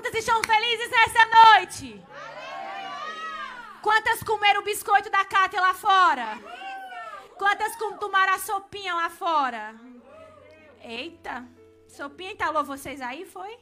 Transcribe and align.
Quantas 0.00 0.14
estão 0.14 0.40
felizes 0.42 0.90
nessa 0.90 1.26
noite? 1.26 2.02
Quantas 3.82 4.22
comeram 4.22 4.62
o 4.62 4.64
biscoito 4.64 5.10
da 5.10 5.26
Cátia 5.26 5.60
lá 5.60 5.74
fora? 5.74 6.38
Quantas 7.36 7.76
tomaram 7.76 8.32
a 8.32 8.38
sopinha 8.38 8.94
lá 8.94 9.10
fora? 9.10 9.78
Eita, 10.82 11.46
sopinha 11.86 12.32
entalou 12.32 12.64
vocês 12.64 12.98
aí, 13.02 13.26
foi? 13.26 13.58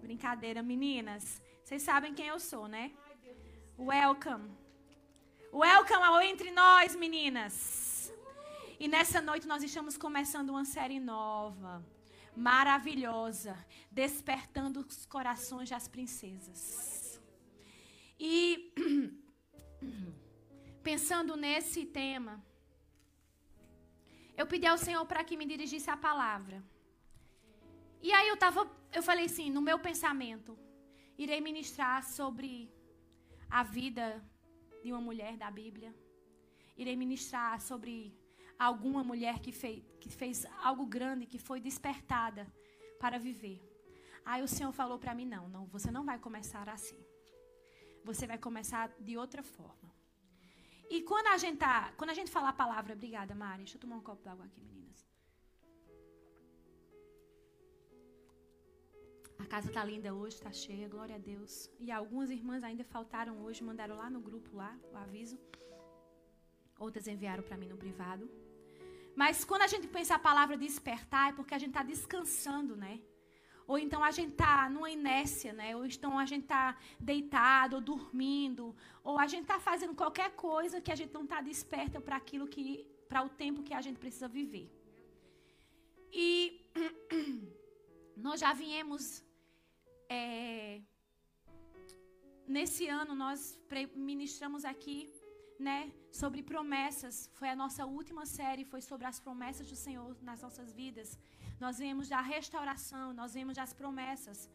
Brincadeira, 0.00 0.62
meninas. 0.62 1.42
Vocês 1.62 1.82
sabem 1.82 2.14
quem 2.14 2.28
eu 2.28 2.40
sou, 2.40 2.66
né? 2.66 2.92
Welcome. 3.78 4.50
Welcome 5.52 6.02
ao 6.02 6.22
Entre 6.22 6.50
Nós, 6.50 6.96
meninas. 6.96 8.10
E 8.80 8.88
nessa 8.88 9.20
noite 9.20 9.46
nós 9.46 9.62
estamos 9.62 9.98
começando 9.98 10.48
uma 10.48 10.64
série 10.64 10.98
nova, 10.98 11.84
maravilhosa, 12.36 13.56
despertando 13.90 14.80
os 14.80 15.06
corações 15.06 15.70
das 15.70 15.88
princesas. 15.88 17.20
E 18.18 18.72
pensando 20.82 21.36
nesse 21.36 21.86
tema, 21.86 22.44
eu 24.36 24.46
pedi 24.46 24.66
ao 24.66 24.78
Senhor 24.78 25.04
para 25.06 25.24
que 25.24 25.36
me 25.36 25.46
dirigisse 25.46 25.90
a 25.90 25.96
palavra. 25.96 26.62
E 28.02 28.12
aí 28.12 28.28
eu 28.28 28.36
tava, 28.36 28.70
eu 28.92 29.02
falei 29.02 29.24
assim, 29.24 29.50
no 29.50 29.62
meu 29.62 29.78
pensamento, 29.78 30.58
irei 31.16 31.40
ministrar 31.40 32.04
sobre 32.04 32.70
a 33.48 33.62
vida 33.62 34.22
de 34.82 34.92
uma 34.92 35.00
mulher 35.00 35.36
da 35.36 35.50
Bíblia. 35.50 35.94
Irei 36.76 36.94
ministrar 36.94 37.60
sobre 37.60 38.14
alguma 38.58 39.02
mulher 39.04 39.38
que 39.40 39.52
fez, 39.52 39.82
que 40.00 40.10
fez 40.10 40.46
algo 40.62 40.86
grande, 40.86 41.26
que 41.26 41.38
foi 41.38 41.60
despertada 41.60 42.46
para 42.98 43.18
viver. 43.18 43.60
Aí 44.24 44.42
o 44.42 44.48
Senhor 44.48 44.72
falou 44.72 44.98
para 44.98 45.14
mim: 45.14 45.26
não, 45.26 45.48
não, 45.48 45.66
você 45.66 45.90
não 45.90 46.04
vai 46.04 46.18
começar 46.18 46.68
assim. 46.68 46.98
Você 48.04 48.26
vai 48.26 48.38
começar 48.38 48.88
de 49.00 49.16
outra 49.16 49.42
forma. 49.42 49.94
E 50.88 51.02
quando 51.02 51.28
a 51.28 51.36
gente 51.36 51.58
tá, 51.58 51.92
quando 51.96 52.10
a 52.10 52.14
gente 52.14 52.30
fala 52.30 52.50
a 52.50 52.52
palavra, 52.52 52.94
obrigada, 52.94 53.34
Mari. 53.34 53.64
Deixa 53.64 53.76
eu 53.76 53.80
tomar 53.80 53.96
um 53.96 54.00
copo 54.00 54.22
d'água 54.22 54.44
aqui, 54.46 54.60
meninas. 54.60 55.04
A 59.38 59.44
casa 59.46 59.70
tá 59.70 59.84
linda 59.84 60.14
hoje, 60.14 60.40
tá 60.40 60.52
cheia, 60.52 60.88
glória 60.88 61.16
a 61.16 61.18
Deus. 61.18 61.70
E 61.78 61.90
algumas 61.90 62.30
irmãs 62.30 62.62
ainda 62.62 62.84
faltaram 62.84 63.42
hoje, 63.42 63.62
mandaram 63.62 63.96
lá 63.96 64.08
no 64.08 64.20
grupo 64.20 64.56
lá 64.56 64.78
o 64.92 64.96
aviso. 64.96 65.38
Outras 66.78 67.06
enviaram 67.06 67.42
para 67.42 67.56
mim 67.56 67.68
no 67.68 67.76
privado. 67.76 68.30
Mas 69.20 69.44
quando 69.48 69.62
a 69.62 69.70
gente 69.74 69.86
pensa 69.96 70.14
a 70.14 70.18
palavra 70.28 70.56
despertar, 70.58 71.30
é 71.30 71.32
porque 71.36 71.54
a 71.54 71.58
gente 71.62 71.74
está 71.74 71.82
descansando, 71.82 72.76
né? 72.76 72.94
Ou 73.66 73.76
então 73.84 74.00
a 74.04 74.10
gente 74.16 74.32
está 74.32 74.68
numa 74.74 74.90
inércia, 74.90 75.52
né? 75.60 75.74
Ou 75.76 75.84
então 75.86 76.18
a 76.24 76.26
gente 76.32 76.42
está 76.42 76.64
deitado, 77.00 77.76
ou 77.76 77.82
dormindo, 77.92 78.64
ou 79.02 79.18
a 79.18 79.26
gente 79.26 79.42
está 79.42 79.58
fazendo 79.58 79.94
qualquer 80.02 80.30
coisa 80.48 80.82
que 80.82 80.92
a 80.92 80.98
gente 81.00 81.14
não 81.14 81.24
está 81.24 81.40
desperta 81.40 81.98
para 82.00 82.16
aquilo 82.22 82.46
que, 82.46 82.64
para 83.08 83.22
o 83.24 83.30
tempo 83.42 83.64
que 83.68 83.74
a 83.74 83.80
gente 83.80 83.98
precisa 83.98 84.28
viver. 84.28 84.70
E 86.12 86.60
nós 88.26 88.38
já 88.44 88.52
viemos 88.52 89.24
é, 90.08 90.80
nesse 92.46 92.86
ano 92.86 93.14
nós 93.14 93.58
ministramos 93.94 94.64
aqui, 94.64 95.10
né, 95.58 95.92
sobre 96.10 96.42
promessas. 96.42 97.30
Foi 97.34 97.48
a 97.48 97.56
nossa 97.56 97.84
última 97.86 98.24
série, 98.26 98.64
foi 98.64 98.80
sobre 98.80 99.06
as 99.06 99.18
promessas 99.20 99.68
do 99.68 99.76
Senhor 99.76 100.16
nas 100.22 100.42
nossas 100.42 100.72
vidas. 100.72 101.18
Nós 101.58 101.78
vemos 101.78 102.08
da 102.08 102.20
restauração, 102.20 103.12
nós 103.12 103.34
vemos 103.34 103.54
das 103.54 103.72
promessas. 103.72 104.50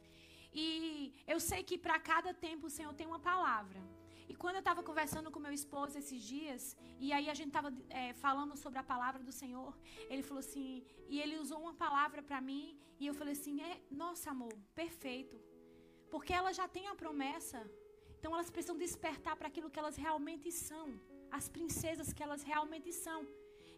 E 0.54 1.14
eu 1.26 1.40
sei 1.40 1.64
que 1.64 1.78
para 1.78 2.00
cada 2.00 2.34
tempo 2.34 2.68
o 2.68 2.76
Senhor 2.78 2.94
tem 2.94 3.08
uma 3.08 3.20
palavra. 3.20 3.82
E 4.30 4.36
quando 4.36 4.56
eu 4.56 4.60
estava 4.66 4.82
conversando 4.82 5.30
com 5.30 5.40
meu 5.40 5.52
esposo 5.52 5.98
esses 5.98 6.22
dias, 6.22 6.78
e 7.00 7.12
aí 7.12 7.30
a 7.30 7.34
gente 7.34 7.50
estava 7.50 7.74
é, 7.90 8.14
falando 8.14 8.56
sobre 8.56 8.80
a 8.80 8.84
palavra 8.84 9.22
do 9.22 9.32
Senhor, 9.32 9.78
ele 10.10 10.24
falou 10.24 10.40
assim, 10.40 10.86
e 11.10 11.20
ele 11.20 11.38
usou 11.38 11.60
uma 11.60 11.74
palavra 11.74 12.22
para 12.24 12.40
mim, 12.40 12.80
e 13.02 13.08
eu 13.08 13.16
falei 13.20 13.34
assim: 13.34 13.56
é, 13.70 13.82
nossa 13.90 14.30
amor, 14.30 14.54
perfeito. 14.76 15.36
Porque 16.12 16.34
elas 16.40 16.56
já 16.56 16.68
têm 16.68 16.88
a 16.88 16.96
promessa. 17.04 17.60
Então 18.22 18.36
elas 18.36 18.52
precisam 18.52 18.78
despertar 18.78 19.36
para 19.36 19.48
aquilo 19.48 19.72
que 19.72 19.80
elas 19.80 19.96
realmente 19.98 20.52
são. 20.52 20.88
As 21.32 21.50
princesas 21.50 22.14
que 22.14 22.22
elas 22.22 22.44
realmente 22.44 22.94
são 22.94 23.20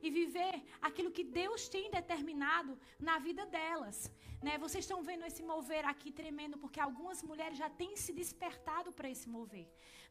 e 0.05 0.09
viver 0.21 0.55
aquilo 0.87 1.15
que 1.17 1.25
Deus 1.41 1.61
tem 1.75 1.89
determinado 1.99 2.71
na 3.07 3.17
vida 3.27 3.45
delas. 3.55 3.97
Né? 4.45 4.53
Vocês 4.63 4.83
estão 4.83 5.01
vendo 5.09 5.25
esse 5.29 5.41
mover 5.51 5.83
aqui 5.91 6.11
tremendo, 6.21 6.57
porque 6.63 6.79
algumas 6.87 7.19
mulheres 7.29 7.57
já 7.63 7.69
têm 7.81 7.95
se 8.03 8.11
despertado 8.21 8.91
para 8.97 9.09
esse 9.13 9.27
mover. 9.35 9.67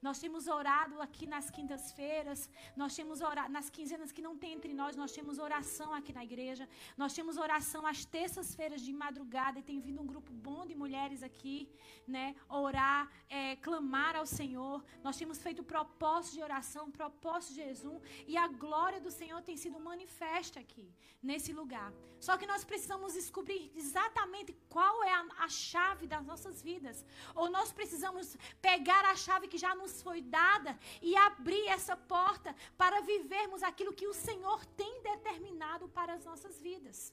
Nós 0.06 0.18
temos 0.22 0.44
orado 0.58 0.94
aqui 1.06 1.26
nas 1.32 1.48
quintas-feiras, 1.56 2.40
nós 2.80 2.96
temos 2.98 3.20
orado 3.20 3.52
nas 3.56 3.68
quinzenas 3.76 4.10
que 4.10 4.24
não 4.26 4.34
tem 4.42 4.54
entre 4.54 4.72
nós, 4.80 4.96
nós 5.02 5.12
temos 5.12 5.38
oração 5.38 5.90
aqui 5.98 6.12
na 6.18 6.24
igreja, 6.28 6.64
nós 7.02 7.12
temos 7.18 7.36
oração 7.36 7.82
às 7.92 8.00
terças-feiras 8.16 8.80
de 8.86 8.92
madrugada 8.92 9.58
e 9.58 9.62
tem 9.70 9.78
vindo 9.86 10.02
um 10.02 10.08
grupo 10.12 10.32
bom 10.48 10.66
de 10.70 10.74
mulheres 10.74 11.22
aqui, 11.22 11.68
né? 12.14 12.34
Orar, 12.48 13.02
é, 13.28 13.54
clamar 13.56 14.16
ao 14.16 14.26
Senhor. 14.26 14.82
Nós 15.04 15.16
temos 15.20 15.40
feito 15.46 15.62
propósito 15.62 16.34
de 16.36 16.42
oração, 16.42 16.90
propósito 16.90 17.54
de 17.54 17.60
jejum 17.60 18.00
e 18.26 18.36
a 18.36 18.48
glória 18.48 19.00
do 19.06 19.10
Senhor 19.10 19.40
tem 19.42 19.56
sido 19.56 19.78
manifesta 19.82 20.58
aqui, 20.58 20.86
nesse 21.22 21.52
lugar. 21.52 21.92
Só 22.26 22.36
que 22.38 22.46
nós 22.46 22.64
precisamos 22.64 23.12
descobrir 23.12 23.72
exatamente 23.76 24.56
qual 24.68 25.02
é 25.04 25.12
a, 25.12 25.26
a 25.46 25.48
chave 25.48 26.06
das 26.06 26.24
nossas 26.24 26.62
vidas. 26.62 27.04
Ou 27.34 27.50
nós 27.50 27.72
precisamos 27.72 28.36
pegar 28.60 29.04
a 29.04 29.16
chave 29.16 29.48
que 29.48 29.58
já 29.58 29.74
nos 29.74 29.92
nos 29.92 30.00
foi 30.00 30.22
dada 30.22 30.78
e 31.00 31.14
abrir 31.16 31.66
essa 31.68 31.96
porta 31.96 32.54
para 32.76 33.02
vivermos 33.02 33.62
aquilo 33.62 33.92
que 33.92 34.06
o 34.06 34.14
Senhor 34.14 34.64
tem 34.80 35.02
determinado 35.02 35.88
para 35.88 36.14
as 36.14 36.24
nossas 36.24 36.60
vidas. 36.60 37.12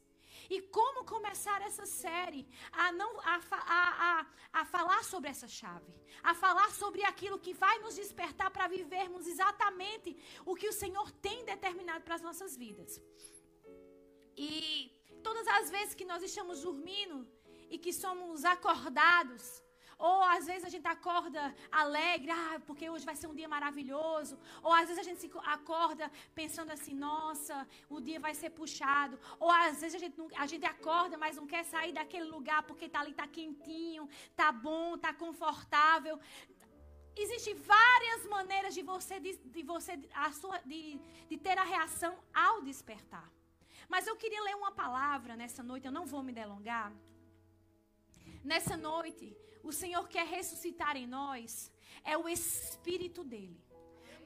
E 0.49 0.61
como 0.61 1.05
começar 1.05 1.61
essa 1.61 1.85
série 1.85 2.47
a, 2.71 2.91
não, 2.91 3.19
a, 3.21 3.39
a, 3.51 3.81
a, 4.09 4.27
a 4.61 4.65
falar 4.65 5.03
sobre 5.03 5.29
essa 5.29 5.47
chave, 5.47 5.93
a 6.23 6.33
falar 6.33 6.69
sobre 6.71 7.03
aquilo 7.03 7.39
que 7.39 7.53
vai 7.53 7.79
nos 7.79 7.95
despertar 7.95 8.51
para 8.51 8.67
vivermos 8.67 9.25
exatamente 9.27 10.17
o 10.45 10.55
que 10.55 10.67
o 10.67 10.73
Senhor 10.73 11.09
tem 11.11 11.43
determinado 11.45 12.03
para 12.03 12.15
as 12.15 12.21
nossas 12.21 12.55
vidas. 12.55 13.01
E 14.37 14.91
todas 15.23 15.47
as 15.47 15.69
vezes 15.69 15.95
que 15.95 16.05
nós 16.05 16.23
estamos 16.23 16.61
dormindo 16.61 17.27
e 17.69 17.77
que 17.77 17.93
somos 17.93 18.45
acordados, 18.45 19.61
ou 19.99 20.23
às 20.23 20.45
vezes 20.49 20.63
a 20.63 20.69
gente 20.69 20.87
acorda 20.87 21.53
alegre, 21.69 22.31
ah, 22.31 22.61
porque 22.65 22.89
hoje 22.89 23.05
vai 23.05 23.17
ser 23.17 23.27
um 23.27 23.35
dia 23.39 23.49
maravilhoso. 23.49 24.39
Ou 24.63 24.71
às 24.73 24.87
vezes 24.87 24.99
a 24.99 25.03
gente 25.03 25.29
acorda 25.43 26.09
pensando 26.33 26.71
assim, 26.71 26.95
nossa, 26.95 27.67
o 27.89 27.99
dia 27.99 28.17
vai 28.17 28.33
ser 28.33 28.51
puxado. 28.51 29.19
Ou 29.37 29.51
às 29.51 29.81
vezes 29.81 29.95
a 29.95 29.99
gente, 29.99 30.17
não, 30.17 30.29
a 30.37 30.47
gente 30.47 30.65
acorda, 30.65 31.17
mas 31.17 31.35
não 31.35 31.45
quer 31.45 31.65
sair 31.65 31.91
daquele 31.91 32.29
lugar 32.35 32.63
porque 32.63 32.87
tá 32.87 33.01
ali, 33.01 33.13
tá 33.13 33.27
quentinho, 33.27 34.07
tá 34.37 34.53
bom, 34.53 34.97
tá 34.97 35.13
confortável. 35.13 36.17
Existem 37.17 37.55
várias 37.55 38.25
maneiras 38.27 38.73
de 38.73 38.81
você, 38.81 39.19
de, 39.19 39.35
de 39.35 39.63
você 39.63 39.99
a 40.13 40.31
sua, 40.31 40.59
de, 40.59 40.97
de 41.27 41.37
ter 41.37 41.57
a 41.57 41.65
reação 41.65 42.17
ao 42.33 42.61
despertar. 42.61 43.29
Mas 43.89 44.07
eu 44.07 44.15
queria 44.15 44.41
ler 44.43 44.55
uma 44.55 44.71
palavra 44.71 45.35
nessa 45.35 45.61
noite, 45.61 45.85
eu 45.85 45.91
não 45.91 46.05
vou 46.05 46.23
me 46.23 46.31
delongar. 46.31 46.93
Nessa 48.45 48.77
noite, 48.77 49.35
o 49.63 49.71
Senhor 49.71 50.07
quer 50.07 50.25
ressuscitar 50.25 50.95
em 50.95 51.07
nós 51.07 51.71
é 52.03 52.17
o 52.17 52.27
Espírito 52.27 53.23
dele. 53.23 53.61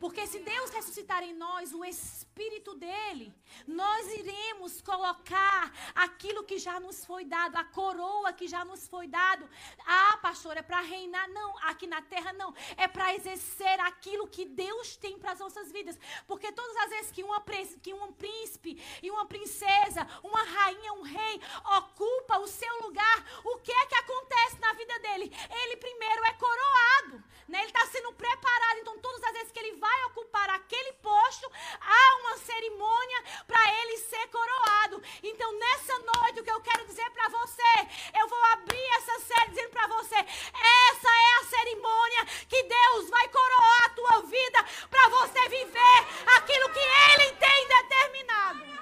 Porque 0.04 0.28
se 0.28 0.40
Deus 0.40 0.70
ressuscitar 0.70 1.24
em 1.24 1.34
nós 1.34 1.74
o 1.74 1.86
Espírito 1.86 2.76
dele, 2.76 3.34
nós 3.66 4.06
iremos 4.12 4.82
colocar 4.82 5.72
aquilo 5.96 6.44
que 6.44 6.58
já 6.58 6.78
nos 6.78 7.06
foi 7.06 7.24
dado, 7.24 7.56
a 7.56 7.64
coroa 7.64 8.34
que 8.34 8.46
já 8.46 8.66
nos 8.66 8.86
foi 8.86 9.08
dado. 9.08 9.50
Ah, 9.86 10.20
pastor, 10.22 10.58
é 10.58 10.62
para 10.62 10.82
reinar? 10.82 11.30
Não, 11.30 11.58
aqui 11.70 11.88
na 11.88 12.02
terra 12.02 12.34
não. 12.34 12.54
É 12.76 12.86
para 12.86 13.16
exercer 13.16 13.80
aquilo 13.80 14.28
que 14.28 14.44
Deus 14.44 14.98
tem 14.98 15.18
para 15.18 15.32
as 15.32 15.40
nossas 15.40 15.72
vidas. 15.72 15.98
Porque 16.28 16.52
todas 16.52 16.76
as 16.84 16.90
vezes 16.90 17.12
que, 17.14 17.24
uma, 17.24 17.42
que 17.82 17.94
um 17.94 18.12
príncipe 18.12 18.84
e 19.02 19.10
uma 19.10 19.26
princesa, 19.26 20.06
uma 20.22 20.44
rainha, 20.44 20.92
um 20.96 21.04
rei 21.04 21.40
ocupa 21.78 22.40
o 22.40 22.48
seu 22.48 22.82
lugar, 22.82 23.26
o 23.46 23.58
que 23.60 23.72
é 23.72 23.86
que 23.86 23.96
acontece 23.96 24.60
na 24.60 24.74
vida 24.74 25.00
dele? 25.00 25.32
Ele 25.62 25.78
primeiro 25.78 26.26
é 26.26 26.34
coroado, 26.34 27.24
né? 27.48 27.60
Ele 27.60 27.68
está 27.68 27.86
sendo 27.86 28.12
preparado. 28.12 28.80
Então, 28.80 29.00
todas 29.00 29.24
as 29.24 29.32
vezes 29.32 29.52
que 29.54 29.60
ele 29.60 29.78
vai 29.78 29.93
vai 29.94 30.04
ocupar 30.06 30.50
aquele 30.50 30.94
posto, 30.94 31.52
há 31.80 32.16
uma 32.22 32.38
cerimônia 32.38 33.24
para 33.46 33.64
ele 33.80 33.98
ser 33.98 34.28
coroado. 34.28 35.02
Então, 35.22 35.52
nessa 35.60 36.00
noite, 36.00 36.40
o 36.40 36.44
que 36.44 36.52
eu 36.52 36.62
quero 36.62 36.86
dizer 36.88 37.10
para 37.12 37.30
você, 37.30 37.74
eu 38.20 38.28
vou 38.28 38.44
abrir 38.56 38.88
essa 38.98 39.20
série 39.20 39.52
dizendo 39.52 39.70
para 39.70 39.88
você: 39.88 40.16
essa 40.16 41.12
é 41.28 41.32
a 41.40 41.46
cerimônia 41.56 42.26
que 42.50 42.64
Deus 42.64 43.10
vai 43.10 43.28
coroar 43.30 43.84
a 43.86 43.90
tua 43.90 44.22
vida 44.22 44.60
para 44.90 45.10
você 45.10 45.50
viver 45.50 46.00
aquilo 46.38 46.74
que 46.76 46.86
Ele 47.12 47.32
tem 47.46 47.68
determinado. 47.78 48.74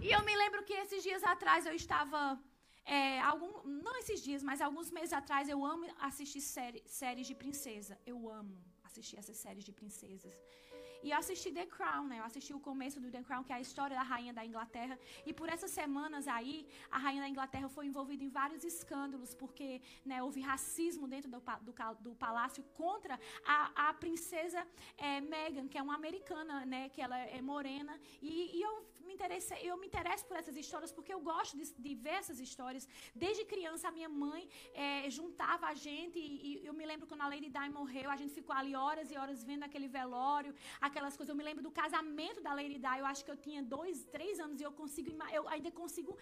E 0.00 0.12
eu 0.12 0.22
me 0.22 0.36
lembro 0.36 0.62
que 0.64 0.74
esses 0.74 1.02
dias 1.02 1.24
atrás 1.24 1.66
eu 1.66 1.74
estava 1.74 2.38
é, 2.96 3.20
algum, 3.20 3.52
não 3.84 3.94
esses 3.98 4.22
dias, 4.26 4.42
mas 4.42 4.62
alguns 4.68 4.90
meses 4.90 5.12
atrás, 5.12 5.46
eu 5.54 5.60
amo 5.72 5.86
assistir 6.08 6.40
série, 6.40 6.82
séries 6.86 7.26
de 7.26 7.34
princesa. 7.34 7.94
Eu 8.06 8.18
amo 8.40 8.56
assistir 8.82 9.18
essas 9.18 9.36
séries 9.36 9.64
de 9.68 9.72
princesas. 9.80 10.34
E 11.02 11.10
eu 11.10 11.18
assisti 11.18 11.50
The 11.52 11.66
Crown, 11.66 12.06
né? 12.10 12.16
Eu 12.18 12.24
assisti 12.24 12.52
o 12.52 12.60
começo 12.68 12.98
do 13.00 13.10
The 13.10 13.22
Crown, 13.22 13.44
que 13.44 13.52
é 13.52 13.56
a 13.56 13.60
história 13.60 13.94
da 13.96 14.02
rainha 14.02 14.32
da 14.32 14.44
Inglaterra. 14.44 14.98
E 15.24 15.32
por 15.32 15.48
essas 15.54 15.70
semanas 15.70 16.26
aí, 16.26 16.66
a 16.90 16.98
rainha 16.98 17.22
da 17.22 17.28
Inglaterra 17.28 17.68
foi 17.68 17.86
envolvida 17.86 18.24
em 18.24 18.28
vários 18.40 18.64
escândalos, 18.64 19.32
porque 19.34 19.80
né, 20.04 20.22
houve 20.22 20.40
racismo 20.40 21.06
dentro 21.06 21.30
do, 21.30 21.40
do, 21.68 21.74
do 22.00 22.14
palácio 22.16 22.64
contra 22.74 23.18
a, 23.44 23.88
a 23.88 23.94
princesa 23.94 24.66
é, 24.96 25.20
Meghan, 25.20 25.68
que 25.68 25.78
é 25.78 25.82
uma 25.82 25.94
americana, 25.94 26.64
né? 26.66 26.88
Que 26.88 27.00
ela 27.00 27.18
é 27.18 27.40
morena. 27.40 27.94
E, 28.20 28.58
e 28.58 28.62
eu 28.62 28.74
me 29.08 29.14
interessa, 29.18 29.54
eu 29.68 29.76
me 29.82 29.86
interesso 29.90 30.24
por 30.28 30.36
essas 30.40 30.56
histórias 30.62 30.90
porque 30.96 31.12
eu 31.16 31.20
gosto 31.32 31.54
de, 31.60 31.66
de 31.86 31.92
ver 32.04 32.16
essas 32.22 32.38
histórias. 32.46 32.84
Desde 33.24 33.44
criança, 33.52 33.84
a 33.90 33.94
minha 33.98 34.10
mãe 34.24 34.42
é, 34.86 34.88
juntava 35.18 35.66
a 35.72 35.74
gente 35.86 36.18
e, 36.18 36.34
e, 36.48 36.66
eu 36.68 36.74
me 36.80 36.86
lembro 36.90 37.06
quando 37.10 37.24
a 37.26 37.28
Lady 37.32 37.50
Di 37.56 37.68
morreu, 37.78 38.08
a 38.16 38.18
gente 38.20 38.32
ficou 38.38 38.54
ali 38.60 38.74
horas 38.84 39.10
e 39.12 39.16
horas 39.20 39.42
vendo 39.50 39.64
aquele 39.68 39.88
velório, 39.98 40.52
aquelas 40.88 41.16
coisas. 41.16 41.30
Eu 41.34 41.38
me 41.40 41.46
lembro 41.48 41.62
do 41.68 41.72
casamento 41.82 42.40
da 42.46 42.52
Lady 42.60 42.78
Di, 42.86 42.96
eu 43.02 43.06
acho 43.12 43.24
que 43.26 43.32
eu 43.34 43.40
tinha 43.46 43.62
dois, 43.76 44.04
três 44.16 44.34
anos 44.46 44.60
e 44.60 44.64
eu 44.68 44.72
consigo, 44.82 45.10
eu 45.38 45.44
ainda 45.54 45.70
consigo, 45.82 46.12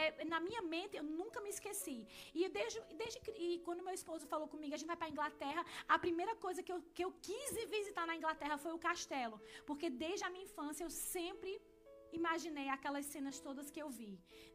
é, 0.00 0.24
na 0.34 0.40
minha 0.48 0.62
mente, 0.74 0.96
eu 1.00 1.06
nunca 1.20 1.40
me 1.40 1.50
esqueci. 1.56 1.98
E 2.34 2.48
desde, 2.58 2.80
desde 3.02 3.18
e 3.46 3.60
quando 3.66 3.86
meu 3.88 3.94
esposo 4.00 4.26
falou 4.34 4.48
comigo, 4.54 4.74
a 4.74 4.80
gente 4.80 4.92
vai 4.92 4.98
para 5.02 5.14
Inglaterra, 5.14 5.64
a 5.88 5.98
primeira 6.06 6.34
coisa 6.46 6.62
que 6.62 6.72
eu, 6.74 6.80
que 6.96 7.04
eu 7.06 7.12
quis 7.28 7.50
visitar 7.76 8.06
na 8.10 8.16
Inglaterra 8.20 8.56
foi 8.64 8.72
o 8.72 8.78
castelo, 8.88 9.40
porque 9.68 9.88
desde 10.04 10.24
a 10.24 10.30
minha 10.30 10.44
infância 10.44 10.84
eu 10.84 10.90
sempre 10.90 11.52
imaginei 12.20 12.68
aquelas 12.68 13.06
cenas 13.06 13.38
todas 13.46 13.70
que 13.70 13.80
eu 13.84 13.88
vi, 13.90 14.12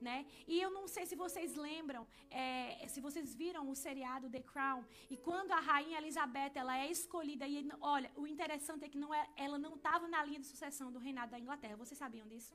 né? 0.08 0.26
E 0.48 0.60
eu 0.66 0.70
não 0.78 0.86
sei 0.88 1.06
se 1.06 1.16
vocês 1.16 1.56
lembram, 1.56 2.08
é, 2.30 2.88
se 2.88 3.00
vocês 3.08 3.36
viram 3.42 3.70
o 3.70 3.76
seriado 3.76 4.30
The 4.30 4.42
Crown 4.52 4.84
e 5.10 5.18
quando 5.18 5.52
a 5.52 5.60
rainha 5.60 5.98
Elizabeth 5.98 6.54
ela 6.56 6.78
é 6.78 6.90
escolhida 6.90 7.48
e 7.48 7.68
olha, 7.82 8.10
o 8.16 8.26
interessante 8.34 8.86
é 8.86 8.90
que 8.90 8.98
não 8.98 9.14
é, 9.14 9.24
ela 9.36 9.58
não 9.58 9.76
estava 9.76 10.08
na 10.08 10.24
linha 10.24 10.40
de 10.40 10.48
sucessão 10.48 10.92
do 10.92 11.00
reinado 11.00 11.32
da 11.32 11.40
Inglaterra. 11.40 11.76
Vocês 11.76 11.98
sabiam 11.98 12.28
disso? 12.28 12.54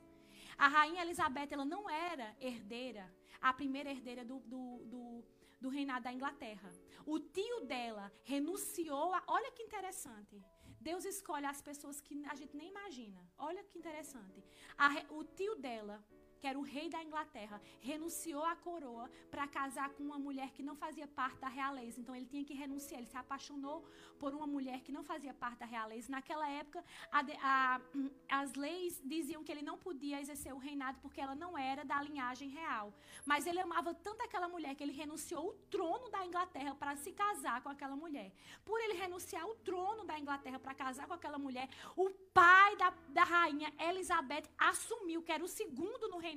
A 0.57 0.67
rainha 0.67 1.01
Elizabeth 1.01 1.49
ela 1.51 1.65
não 1.65 1.89
era 1.89 2.35
herdeira, 2.39 3.05
a 3.41 3.51
primeira 3.53 3.89
herdeira 3.89 4.23
do, 4.23 4.39
do, 4.39 4.63
do 4.85 5.23
do 5.65 5.69
reinado 5.69 6.03
da 6.03 6.13
Inglaterra. 6.13 6.69
O 7.05 7.19
tio 7.19 7.61
dela 7.61 8.11
renunciou 8.23 9.13
a. 9.13 9.23
Olha 9.27 9.51
que 9.51 9.63
interessante. 9.63 10.43
Deus 10.87 11.03
escolhe 11.03 11.47
as 11.47 11.61
pessoas 11.69 11.99
que 12.05 12.15
a 12.31 12.35
gente 12.39 12.55
nem 12.55 12.69
imagina. 12.69 13.21
Olha 13.37 13.63
que 13.63 13.77
interessante. 13.81 14.39
A, 14.77 14.89
o 15.17 15.23
tio 15.37 15.55
dela 15.55 15.97
que 16.45 16.49
era 16.49 16.59
o 16.59 16.61
rei 16.61 16.87
da 16.95 17.01
Inglaterra, 17.01 17.59
renunciou 17.81 18.43
à 18.45 18.55
coroa 18.55 19.09
para 19.31 19.47
casar 19.47 19.89
com 19.95 20.03
uma 20.03 20.19
mulher 20.19 20.51
que 20.51 20.61
não 20.61 20.75
fazia 20.75 21.07
parte 21.07 21.39
da 21.39 21.47
realeza. 21.47 21.99
Então 21.99 22.15
ele 22.15 22.27
tinha 22.27 22.45
que 22.45 22.53
renunciar. 22.53 22.99
Ele 22.99 23.07
se 23.07 23.17
apaixonou 23.17 23.83
por 24.19 24.31
uma 24.35 24.45
mulher 24.45 24.81
que 24.81 24.91
não 24.91 25.03
fazia 25.03 25.33
parte 25.33 25.57
da 25.57 25.65
realeza. 25.65 26.11
Naquela 26.11 26.47
época, 26.47 26.83
a, 27.11 27.21
a, 27.51 27.81
as 28.41 28.53
leis 28.53 29.01
diziam 29.03 29.43
que 29.43 29.51
ele 29.51 29.63
não 29.63 29.75
podia 29.75 30.21
exercer 30.21 30.53
o 30.53 30.59
reinado 30.59 30.99
porque 31.01 31.19
ela 31.19 31.33
não 31.33 31.57
era 31.57 31.83
da 31.83 31.99
linhagem 32.03 32.49
real. 32.49 32.93
Mas 33.25 33.47
ele 33.47 33.59
amava 33.59 33.91
tanto 33.95 34.21
aquela 34.21 34.47
mulher 34.47 34.75
que 34.75 34.83
ele 34.83 34.91
renunciou 34.91 35.49
o 35.49 35.53
trono 35.71 36.11
da 36.11 36.23
Inglaterra 36.27 36.75
para 36.75 36.95
se 36.95 37.11
casar 37.11 37.59
com 37.63 37.69
aquela 37.69 37.95
mulher. 37.95 38.31
Por 38.63 38.79
ele 38.81 38.93
renunciar 38.93 39.47
o 39.47 39.55
trono 39.55 40.05
da 40.05 40.19
Inglaterra 40.19 40.59
para 40.59 40.75
casar 40.75 41.07
com 41.07 41.13
aquela 41.15 41.39
mulher, 41.39 41.67
o 41.95 42.07
pai 42.35 42.75
da, 42.77 42.93
da 43.09 43.23
rainha 43.23 43.73
Elizabeth 43.79 44.43
assumiu 44.59 45.23
que 45.23 45.31
era 45.31 45.43
o 45.43 45.47
segundo 45.47 46.07
no 46.07 46.19
reinado, 46.19 46.34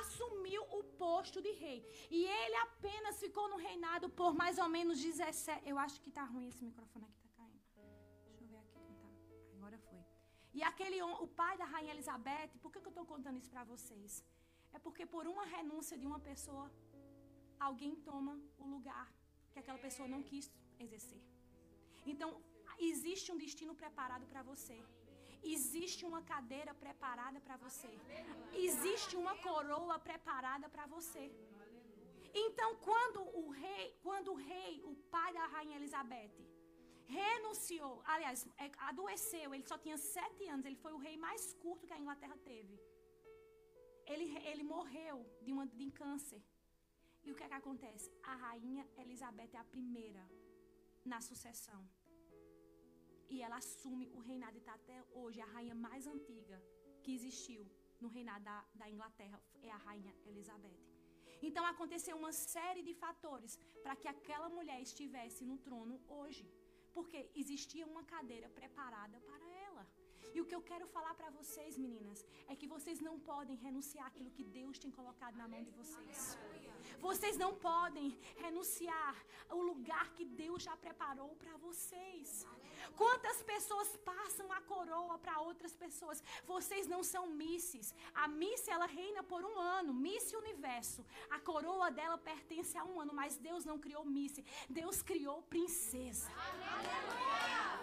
assumiu 0.00 0.62
o 0.78 0.82
posto 1.04 1.40
de 1.46 1.52
rei. 1.52 1.78
E 2.10 2.24
ele 2.24 2.56
apenas 2.56 3.18
ficou 3.24 3.48
no 3.48 3.56
reinado 3.56 4.08
por 4.20 4.34
mais 4.34 4.58
ou 4.58 4.68
menos 4.68 5.00
17. 5.00 5.68
Eu 5.68 5.78
acho 5.78 6.00
que 6.00 6.10
tá 6.10 6.24
ruim 6.24 6.48
esse 6.48 6.64
microfone 6.64 7.06
aqui, 7.06 7.20
tá 7.22 7.30
caindo. 7.36 7.60
Deixa 8.26 8.42
eu 8.44 8.48
ver 8.48 8.58
aqui 8.58 8.78
tentar. 8.90 9.12
Agora 9.56 9.78
foi. 9.78 10.02
E 10.52 10.62
aquele 10.62 11.00
o 11.02 11.28
pai 11.40 11.56
da 11.62 11.64
rainha 11.64 11.92
Elizabeth, 11.92 12.50
por 12.62 12.70
que, 12.72 12.80
que 12.80 12.88
eu 12.90 12.96
estou 12.96 13.06
contando 13.06 13.38
isso 13.38 13.50
para 13.50 13.64
vocês? 13.64 14.24
É 14.72 14.78
porque 14.78 15.04
por 15.06 15.26
uma 15.26 15.44
renúncia 15.56 15.96
de 15.98 16.06
uma 16.06 16.20
pessoa, 16.30 16.70
alguém 17.68 17.94
toma 18.10 18.34
o 18.58 18.66
lugar 18.74 19.06
que 19.52 19.58
aquela 19.58 19.78
pessoa 19.78 20.08
não 20.08 20.22
quis 20.22 20.50
exercer. 20.78 21.22
Então, 22.06 22.28
existe 22.78 23.30
um 23.32 23.38
destino 23.44 23.74
preparado 23.74 24.26
para 24.26 24.42
você. 24.42 24.78
Existe 25.42 26.04
uma 26.04 26.22
cadeira 26.22 26.72
preparada 26.74 27.40
para 27.40 27.56
você. 27.56 27.90
Existe 28.52 29.16
uma 29.16 29.34
coroa 29.38 29.98
preparada 29.98 30.68
para 30.68 30.86
você. 30.86 31.32
Então, 32.32 32.76
quando 32.76 33.20
o 33.42 33.50
rei, 33.50 33.98
quando 34.02 34.32
o 34.32 34.40
rei, 34.50 34.82
o 34.84 34.94
pai 35.14 35.32
da 35.32 35.46
rainha 35.46 35.76
Elizabeth, 35.76 36.36
renunciou, 37.06 38.02
aliás, 38.04 38.46
é, 38.56 38.70
adoeceu, 38.90 39.52
ele 39.52 39.66
só 39.70 39.76
tinha 39.76 39.96
sete 39.96 40.46
anos, 40.46 40.64
ele 40.64 40.76
foi 40.76 40.92
o 40.92 41.02
rei 41.06 41.16
mais 41.16 41.52
curto 41.54 41.86
que 41.86 41.92
a 41.92 41.98
Inglaterra 41.98 42.36
teve. 42.44 42.78
Ele, 44.06 44.26
ele 44.50 44.62
morreu 44.62 45.18
de, 45.42 45.52
uma, 45.52 45.66
de 45.66 45.90
câncer. 45.90 46.42
E 47.24 47.30
o 47.32 47.34
que 47.34 47.42
é 47.42 47.48
que 47.48 47.54
acontece? 47.54 48.10
A 48.22 48.34
rainha 48.34 48.88
Elizabeth 48.96 49.50
é 49.54 49.58
a 49.58 49.64
primeira 49.64 50.24
na 51.04 51.20
sucessão. 51.20 51.80
E 53.34 53.42
ela 53.46 53.58
assume 53.64 54.06
o 54.16 54.20
reinado 54.28 54.56
e 54.56 54.62
está 54.62 54.74
até 54.74 54.96
hoje 55.20 55.40
a 55.40 55.50
rainha 55.54 55.74
mais 55.86 56.06
antiga 56.14 56.56
que 57.02 57.14
existiu 57.18 57.62
no 58.00 58.08
reinado 58.16 58.44
da, 58.44 58.58
da 58.80 58.86
Inglaterra 58.94 59.38
é 59.62 59.70
a 59.70 59.80
rainha 59.86 60.14
Elizabeth. 60.30 60.78
Então 61.48 61.64
aconteceu 61.72 62.16
uma 62.22 62.32
série 62.32 62.82
de 62.88 62.94
fatores 63.04 63.58
para 63.82 63.96
que 64.00 64.08
aquela 64.14 64.48
mulher 64.56 64.80
estivesse 64.88 65.44
no 65.50 65.56
trono 65.66 65.96
hoje, 66.08 66.44
porque 66.96 67.30
existia 67.42 67.86
uma 67.92 68.04
cadeira 68.14 68.48
preparada 68.48 69.18
para 69.28 69.44
ela. 69.44 69.59
E 70.34 70.40
o 70.40 70.46
que 70.48 70.54
eu 70.54 70.62
quero 70.70 70.86
falar 70.86 71.14
para 71.14 71.30
vocês, 71.30 71.76
meninas, 71.76 72.24
é 72.48 72.54
que 72.60 72.66
vocês 72.74 73.00
não 73.00 73.16
podem 73.30 73.56
renunciar 73.56 74.06
aquilo 74.06 74.30
que 74.30 74.44
Deus 74.58 74.78
tem 74.78 74.90
colocado 74.90 75.36
na 75.36 75.48
mão 75.52 75.62
de 75.62 75.72
vocês. 75.80 76.38
Vocês 77.00 77.36
não 77.42 77.52
podem 77.54 78.06
renunciar 78.36 79.16
o 79.50 79.60
lugar 79.70 80.06
que 80.16 80.24
Deus 80.24 80.62
já 80.62 80.76
preparou 80.76 81.30
para 81.42 81.56
vocês. 81.56 82.46
Quantas 82.96 83.42
pessoas 83.42 83.88
passam 83.98 84.50
a 84.52 84.60
coroa 84.72 85.18
para 85.18 85.40
outras 85.40 85.74
pessoas? 85.74 86.22
Vocês 86.44 86.86
não 86.86 87.02
são 87.02 87.26
misses. 87.26 87.94
A 88.14 88.28
miss 88.28 88.68
ela 88.68 88.86
reina 88.86 89.22
por 89.22 89.44
um 89.44 89.58
ano, 89.58 89.92
miss 89.92 90.32
universo. 90.32 91.04
A 91.30 91.38
coroa 91.40 91.90
dela 91.90 92.18
pertence 92.18 92.76
a 92.76 92.84
um 92.84 93.00
ano, 93.00 93.14
mas 93.14 93.36
Deus 93.36 93.64
não 93.64 93.78
criou 93.78 94.04
miss. 94.04 94.40
Deus 94.68 95.02
criou 95.02 95.42
princesa. 95.42 96.30
Aleluia. 96.48 97.79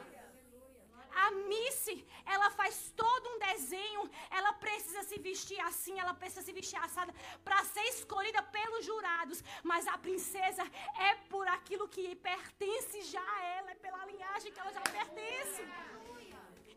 A 1.27 1.31
Missy, 1.51 1.97
ela 2.33 2.49
faz 2.59 2.75
todo 3.01 3.29
um 3.31 3.39
desenho, 3.49 4.03
ela 4.37 4.51
precisa 4.65 5.01
se 5.09 5.17
vestir 5.27 5.59
assim, 5.69 5.95
ela 6.03 6.13
precisa 6.21 6.43
se 6.47 6.53
vestir 6.59 6.79
assada 6.85 7.13
para 7.45 7.57
ser 7.73 7.85
escolhida 7.95 8.41
pelos 8.57 8.85
jurados. 8.89 9.43
Mas 9.71 9.87
a 9.87 9.97
princesa 9.97 10.63
é 11.09 11.11
por 11.33 11.45
aquilo 11.57 11.87
que 11.95 12.05
pertence 12.29 13.01
já 13.13 13.25
a 13.37 13.43
ela, 13.57 13.71
é 13.71 13.75
pela 13.85 14.05
linhagem 14.11 14.51
que 14.53 14.61
ela 14.63 14.73
já 14.77 14.81
pertence. 14.99 15.63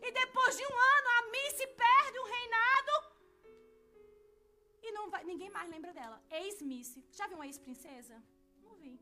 E 0.07 0.11
depois 0.21 0.53
de 0.59 0.65
um 0.71 0.77
ano, 0.95 1.07
a 1.17 1.21
Missy 1.33 1.67
perde 1.85 2.19
o 2.19 2.29
reinado 2.35 2.95
e 4.83 4.91
não 4.91 5.09
vai, 5.11 5.23
ninguém 5.31 5.49
mais 5.57 5.69
lembra 5.69 5.93
dela. 5.93 6.17
Ex-Missy. 6.29 7.01
Já 7.11 7.27
viu 7.27 7.37
uma 7.37 7.47
ex-princesa? 7.51 8.15
Não 8.65 8.75
vi. 8.83 8.99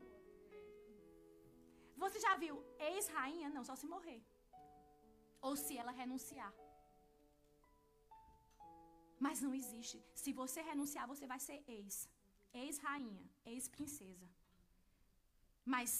Você 1.96 2.20
já 2.26 2.34
viu 2.36 2.54
ex-rainha? 2.78 3.48
Não, 3.56 3.64
só 3.64 3.74
se 3.74 3.86
morrer 3.94 4.20
ou 5.46 5.52
se 5.64 5.76
ela 5.80 5.92
renunciar. 6.02 6.52
Mas 9.26 9.40
não 9.44 9.52
existe. 9.60 9.98
Se 10.22 10.32
você 10.40 10.60
renunciar, 10.70 11.06
você 11.12 11.26
vai 11.32 11.40
ser 11.46 11.58
ex. 11.76 12.08
Ex-rainha, 12.62 13.26
ex-princesa. 13.44 14.28
Mas 15.74 15.90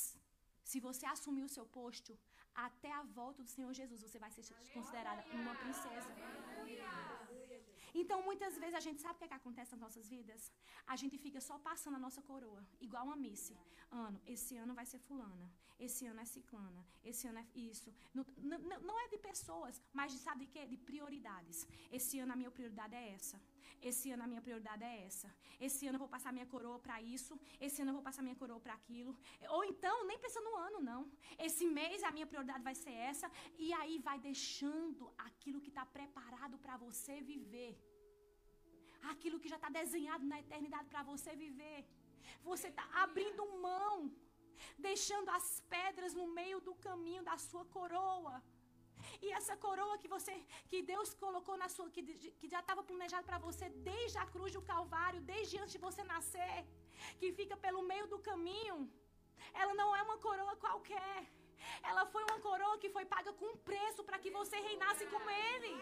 se 0.71 0.79
você 0.87 1.05
assumir 1.07 1.45
o 1.45 1.55
seu 1.57 1.67
posto, 1.79 2.13
até 2.55 2.91
a 2.93 3.03
volta 3.03 3.43
do 3.43 3.51
Senhor 3.57 3.73
Jesus, 3.81 4.01
você 4.03 4.19
vai 4.19 4.31
ser 4.31 4.43
considerada 4.77 5.23
uma 5.41 5.55
princesa. 5.63 6.11
Então, 7.95 8.23
muitas 8.23 8.57
vezes, 8.59 8.75
a 8.75 8.81
gente 8.81 9.01
sabe 9.01 9.15
o 9.15 9.19
que, 9.19 9.25
é 9.25 9.29
que 9.29 9.35
acontece 9.35 9.73
nas 9.73 9.81
nossas 9.81 10.09
vidas? 10.09 10.51
A 10.87 10.97
gente 10.97 11.17
fica 11.19 11.41
só 11.41 11.59
passando 11.59 11.97
a 11.97 11.99
nossa 12.07 12.23
coroa, 12.23 12.63
igual 12.81 13.05
uma 13.05 13.17
missa. 13.17 13.57
Ano, 13.91 14.21
esse 14.27 14.57
ano 14.57 14.75
vai 14.75 14.87
ser 14.87 14.99
fulana, 14.99 15.51
esse 15.79 16.07
ano 16.07 16.21
é 16.21 16.25
ciclana, 16.25 16.87
esse 17.05 17.27
ano 17.27 17.39
é 17.39 17.47
isso. 17.55 17.93
Não, 18.15 18.25
não, 18.37 18.81
não 18.81 19.01
é 19.01 19.09
de 19.09 19.19
pessoas, 19.19 19.83
mas 19.93 20.13
de 20.13 20.19
sabe 20.19 20.47
de 20.47 20.53
quê? 20.53 20.67
De 20.67 20.77
prioridades. 20.77 21.67
Esse 21.91 22.19
ano 22.21 22.33
a 22.33 22.37
minha 22.37 22.51
prioridade 22.51 22.95
é 22.95 23.13
essa. 23.13 23.41
Esse 23.91 24.11
ano 24.15 24.23
a 24.25 24.27
minha 24.33 24.43
prioridade 24.47 24.85
é 24.85 24.95
essa. 25.09 25.29
Esse 25.67 25.87
ano 25.89 25.97
eu 25.97 26.03
vou 26.05 26.09
passar 26.15 26.33
minha 26.39 26.47
coroa 26.55 26.79
para 26.87 26.97
isso. 27.17 27.39
Esse 27.67 27.79
ano 27.83 27.91
eu 27.91 27.97
vou 27.99 28.03
passar 28.09 28.23
minha 28.29 28.39
coroa 28.43 28.61
para 28.67 28.75
aquilo. 28.81 29.13
Ou 29.57 29.63
então, 29.73 29.97
nem 30.11 30.19
pensa 30.25 30.41
no 30.47 30.55
ano, 30.67 30.81
não. 30.91 31.01
Esse 31.47 31.67
mês 31.79 32.03
a 32.03 32.13
minha 32.17 32.27
prioridade 32.33 32.63
vai 32.69 32.75
ser 32.75 32.95
essa. 33.11 33.31
E 33.59 33.73
aí 33.81 33.97
vai 34.09 34.19
deixando 34.19 35.13
aquilo 35.29 35.61
que 35.65 35.73
está 35.75 35.85
preparado 35.99 36.59
para 36.59 36.77
você 36.87 37.17
viver. 37.33 37.73
Aquilo 39.13 39.41
que 39.41 39.53
já 39.53 39.57
está 39.61 39.71
desenhado 39.81 40.25
na 40.33 40.41
eternidade 40.45 40.89
para 40.89 41.03
você 41.03 41.35
viver. 41.45 41.79
Você 42.51 42.69
está 42.69 42.87
abrindo 43.05 43.45
mão, 43.69 43.95
deixando 44.79 45.31
as 45.39 45.47
pedras 45.75 46.15
no 46.21 46.27
meio 46.41 46.61
do 46.61 46.75
caminho 46.87 47.23
da 47.31 47.37
sua 47.49 47.65
coroa. 47.77 48.37
E 49.25 49.33
essa 49.39 49.57
coroa 49.65 49.99
que 50.03 50.09
você, 50.15 50.35
que 50.71 50.81
Deus 50.93 51.15
colocou 51.25 51.57
na 51.63 51.69
sua, 51.69 51.89
que, 51.91 52.03
que 52.41 52.49
já 52.55 52.61
estava 52.61 52.83
planejado 52.83 53.25
para 53.31 53.39
você 53.39 53.69
desde 53.91 54.19
a 54.19 54.27
cruz 54.27 54.53
do 54.53 54.63
Calvário, 54.63 55.21
desde 55.21 55.59
antes 55.59 55.73
de 55.73 55.79
você 55.87 56.03
nascer, 56.15 56.65
que 57.19 57.33
fica 57.33 57.57
pelo 57.57 57.83
meio 57.83 58.07
do 58.07 58.19
caminho, 58.19 58.79
ela 59.55 59.75
não 59.75 59.95
é 59.97 60.03
uma 60.03 60.19
coroa 60.19 60.57
qualquer. 60.57 61.19
Ela 61.83 62.05
foi 62.07 62.23
uma 62.25 62.39
coroa 62.41 62.79
que 62.79 62.91
foi 62.97 63.05
paga 63.05 63.33
com 63.41 63.57
preço 63.71 64.03
para 64.05 64.19
que 64.19 64.31
você 64.31 64.57
reinasse 64.69 65.07
com 65.07 65.23
Ele. 65.31 65.73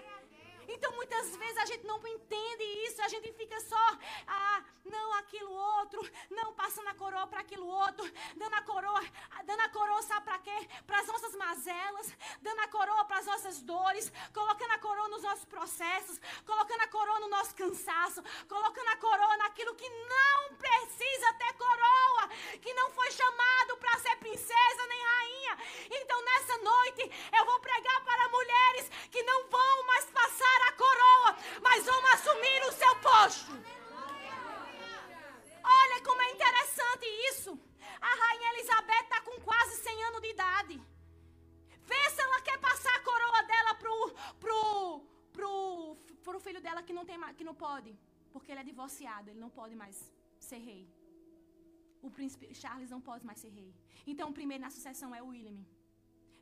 Então 0.68 0.92
muitas 0.92 1.34
vezes 1.36 1.56
a 1.56 1.64
gente 1.64 1.86
não 1.86 1.98
entende 2.06 2.64
isso, 2.86 3.00
a 3.02 3.08
gente 3.08 3.32
fica 3.32 3.58
só, 3.60 3.98
ah, 4.26 4.62
não, 4.84 5.14
aquilo 5.14 5.50
outro, 5.50 6.00
não, 6.30 6.52
passando 6.52 6.88
a 6.88 6.94
coroa 6.94 7.26
para 7.26 7.40
aquilo 7.40 7.66
outro, 7.66 8.04
dando 8.36 8.54
a 8.54 8.62
coroa, 8.62 9.02
dando 9.44 9.60
a 9.60 9.68
coroa, 9.70 10.02
sabe 10.02 10.26
para 10.26 10.38
quê? 10.38 10.68
Para 10.86 11.00
as 11.00 11.06
nossas 11.06 11.34
mazelas, 11.34 12.14
dando 12.42 12.60
a 12.60 12.68
coroa 12.68 13.04
para 13.06 13.18
as 13.18 13.26
nossas 13.26 13.62
dores, 13.62 14.12
colocando 14.32 14.72
a 14.72 14.78
coroa 14.78 15.08
nos 15.08 15.22
nossos 15.22 15.44
processos, 15.46 16.20
colocando 16.44 16.82
a 16.82 16.88
coroa 16.88 17.20
no 17.20 17.28
nosso 17.28 17.54
cansaço, 17.54 18.22
colocando 18.46 18.88
a 18.88 18.96
coroa 18.96 19.36
naquilo 19.38 19.74
que 19.74 19.88
não 19.88 20.56
precisa 20.56 21.32
ter 21.34 21.52
coroa, 21.54 22.28
que 22.60 22.74
não 22.74 22.90
foi 22.90 23.10
chamado 23.10 23.76
para 23.78 23.98
ser 24.00 24.16
princesa 24.16 24.86
nem 24.88 25.02
rainha. 25.02 25.58
Então 25.90 26.22
nessa 26.24 26.58
noite 26.58 27.10
eu 27.38 27.44
vou 27.46 27.60
pregar 27.60 28.04
para 28.04 28.28
mulheres 28.28 28.90
que 29.10 29.22
não 29.22 29.48
vão 29.48 29.86
mais 29.86 30.04
passar 30.06 30.57
a 30.62 30.72
coroa, 30.72 31.36
mas 31.62 31.84
vamos 31.84 32.10
assumir 32.10 32.60
o 32.68 32.72
seu 32.72 32.96
posto. 32.96 33.52
Olha 35.80 36.02
como 36.02 36.22
é 36.22 36.30
interessante 36.32 37.06
isso. 37.30 37.58
A 38.00 38.12
rainha 38.22 38.52
Elizabeth 38.54 39.02
está 39.02 39.20
com 39.20 39.40
quase 39.40 39.76
100 39.82 40.04
anos 40.04 40.22
de 40.22 40.30
idade. 40.30 40.82
Vê 41.90 42.10
se 42.10 42.20
ela 42.20 42.40
quer 42.40 42.58
passar 42.58 42.94
a 42.96 43.00
coroa 43.00 43.42
dela 43.42 43.74
pro, 43.74 44.14
pro, 44.40 45.00
pro, 45.32 45.96
pro 46.22 46.40
filho 46.40 46.60
dela 46.60 46.82
que 46.82 46.92
não, 46.92 47.04
tem, 47.04 47.18
que 47.34 47.44
não 47.44 47.54
pode. 47.54 47.98
Porque 48.32 48.52
ele 48.52 48.60
é 48.60 48.64
divorciado, 48.64 49.30
ele 49.30 49.40
não 49.40 49.50
pode 49.50 49.74
mais 49.74 50.12
ser 50.38 50.58
rei. 50.58 50.88
O 52.00 52.10
príncipe 52.10 52.54
Charles 52.54 52.90
não 52.90 53.00
pode 53.00 53.24
mais 53.26 53.38
ser 53.40 53.48
rei. 53.48 53.74
Então 54.06 54.30
o 54.30 54.34
primeiro 54.38 54.62
na 54.62 54.70
sucessão 54.70 55.14
é 55.14 55.22
o 55.22 55.28
William. 55.28 55.58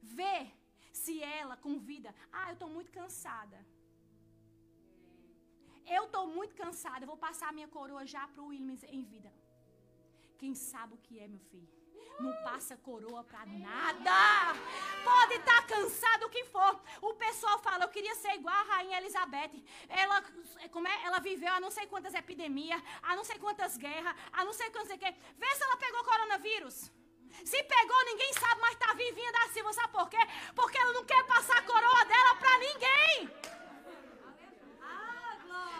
Vê 0.03 0.53
se 0.93 1.23
ela 1.23 1.57
convida. 1.57 2.15
Ah, 2.33 2.49
eu 2.51 2.55
estou 2.55 2.69
muito 2.69 2.91
cansada. 2.91 3.59
Eu 5.87 6.05
estou 6.05 6.27
muito 6.27 6.55
cansada, 6.55 7.05
eu 7.05 7.07
vou 7.07 7.17
passar 7.17 7.49
a 7.49 7.53
minha 7.53 7.69
coroa 7.69 8.05
já 8.05 8.27
para 8.29 8.43
o 8.43 8.49
Williams 8.49 8.83
em 8.85 9.03
vida. 9.03 9.33
Quem 10.39 10.55
sabe 10.55 10.95
o 10.95 10.99
que 10.99 11.19
é, 11.19 11.29
meu 11.29 11.41
filho? 11.51 11.69
Não 12.19 12.33
passa 12.43 12.77
coroa 12.79 13.23
para 13.25 13.45
nada. 13.47 14.59
Pode 15.05 15.35
estar 15.35 15.63
tá 15.63 15.75
cansado 15.75 16.25
o 16.25 16.31
que 16.31 16.45
for. 16.47 16.81
O 17.03 17.15
pessoal 17.15 17.59
fala, 17.61 17.85
eu 17.85 17.89
queria 17.89 18.15
ser 18.15 18.35
igual 18.35 18.55
a 18.55 18.63
rainha 18.63 18.99
Elizabeth. 18.99 19.63
Ela, 19.89 20.23
como 20.73 20.89
é? 20.89 21.05
Ela 21.05 21.21
viveu 21.21 21.53
a 21.53 21.61
não 21.61 21.71
sei 21.71 21.87
quantas 21.87 22.15
epidemias, 22.15 22.83
a 23.03 23.15
não 23.15 23.25
sei 23.25 23.39
quantas 23.39 23.77
guerras, 23.77 24.15
a 24.33 24.45
não 24.45 24.53
sei 24.53 24.71
quantas. 24.71 24.99
Vê 24.99 25.55
se 25.55 25.63
ela 25.63 25.77
pegou 25.77 26.05
coronavírus. 26.05 26.91
Se 27.45 27.63
pegou, 27.65 28.05
ninguém 28.07 28.33
sabe, 28.33 28.61
mas 28.61 28.73
está 28.73 28.95
vivinha 28.95 29.33
da 29.33 29.49
Silva. 29.49 29.73
Sabe 29.73 29.93
por 29.93 30.09
quê? 30.09 30.19
Porque 30.55 30.79
ela 30.79 30.93
não 30.93 31.05
quer 31.05 31.23
passar 31.27 31.59
a 31.59 31.63
coroa 31.63 32.05
dela 32.07 32.35
para 32.37 32.59
ninguém. 32.59 33.56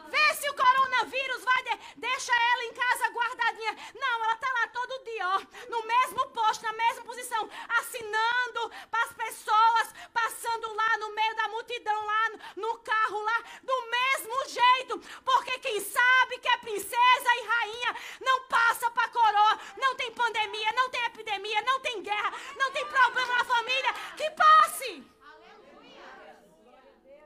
Vê 0.09 0.35
se 0.35 0.49
o 0.49 0.55
coronavírus 0.55 1.45
vai. 1.45 1.63
De... 1.65 1.79
Deixa 1.97 2.33
ela 2.33 2.65
em 2.65 2.73
casa 2.73 3.09
guardadinha. 3.09 3.77
Não, 3.95 4.25
ela 4.25 4.37
tá 4.37 4.51
lá 4.53 4.69
todo 4.69 5.05
dia, 5.05 5.29
ó. 5.29 5.41
No 5.69 5.87
mesmo 5.87 6.27
posto, 6.31 6.63
na 6.65 6.73
mesma 6.73 7.05
posição. 7.05 7.49
Assinando 7.79 8.71
para 8.91 9.05
as 9.05 9.13
pessoas. 9.13 9.95
Passando 10.13 10.73
lá 10.75 10.99
no 10.99 11.15
meio 11.15 11.37
da 11.37 11.49
multidão, 11.49 12.07
lá 12.07 12.31
no, 12.57 12.79
carro, 12.79 13.23
lá. 13.23 13.43
Do 13.63 13.91
mesmo 13.91 14.49
jeito. 14.49 14.99
Porque 15.25 15.59
quem 15.59 15.81
sabe 15.81 16.39
que 16.39 16.49
é 16.49 16.57
princesa 16.59 17.31
e 17.37 17.47
rainha 17.47 17.97
não 18.21 18.45
passa 18.49 18.91
para 18.91 19.09
coroa. 19.09 19.61
Não 19.77 19.95
tem 19.97 20.13
pandemia, 20.13 20.73
não 20.73 20.91
tem 20.91 21.05
epidemia, 21.05 21.63
não 21.63 21.81
tem 21.81 22.03
guerra, 22.03 22.33
não 22.57 22.71
tem 22.73 22.87
problema 22.87 23.35
na 23.35 23.45
família. 23.45 23.93
Que 24.17 24.31
passe. 24.31 25.17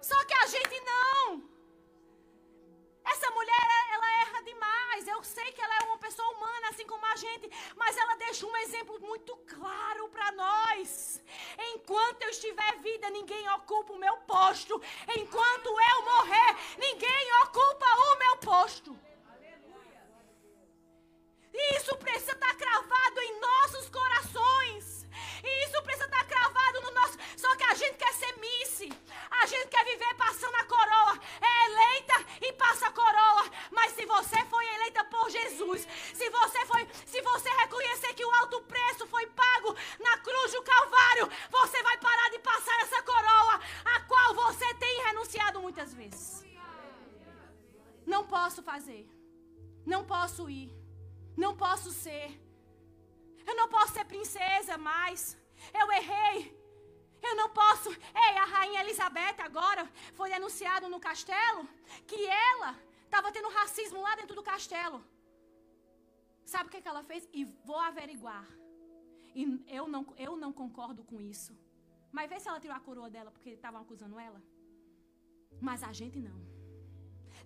Só 0.01 0.25
que 0.25 0.35
a 0.35 0.47
gente 0.47 0.81
não. 0.81 1.60
Essa 3.13 3.31
mulher, 3.31 3.67
ela 3.93 4.13
erra 4.23 4.41
demais. 4.43 5.09
Eu 5.09 5.23
sei 5.23 5.53
que 5.53 5.61
ela 5.61 5.77
é 5.77 5.85
uma 5.85 5.99
pessoa 5.99 6.29
humana, 6.35 6.69
assim 6.71 6.87
como 6.87 7.05
a 7.07 7.17
gente, 7.17 7.51
mas 7.77 7.97
ela 7.97 8.15
deixa 8.17 8.47
um 8.47 8.57
exemplo 8.59 9.01
muito 9.01 9.37
claro 9.55 10.09
para 10.09 10.33
nós. 10.33 11.21
Enquanto 11.75 12.23
eu 12.23 12.31
estiver 12.31 12.79
vida, 12.79 13.11
ninguém 13.11 13.49
ocupa 13.51 13.93
o 13.93 13.99
meu 13.99 14.17
posto. 14.19 14.81
Enquanto 15.17 15.67
eu 15.67 16.05
morrer, 16.05 16.57
que, 66.83 66.89
ela 66.89 67.03
fez? 67.03 67.29
E 67.33 67.45
vou 67.65 67.79
averiguar. 67.79 68.47
E 69.35 69.63
eu 69.69 69.89
não, 69.89 70.07
eu 70.17 70.37
não 70.37 70.53
concordo 70.53 71.05
com 71.05 71.21
isso. 71.21 71.57
Mas 72.11 72.29
vê 72.29 72.41
se 72.41 72.49
ela 72.49 72.61
tirou 72.61 72.77
a 72.77 72.81
coroa 72.81 73.09
dela 73.09 73.31
porque 73.31 73.51
estavam 73.51 73.81
acusando 73.81 74.19
ela. 74.19 74.43
Mas 75.61 75.83
a 75.83 75.93
gente 75.93 76.19
não. 76.21 76.50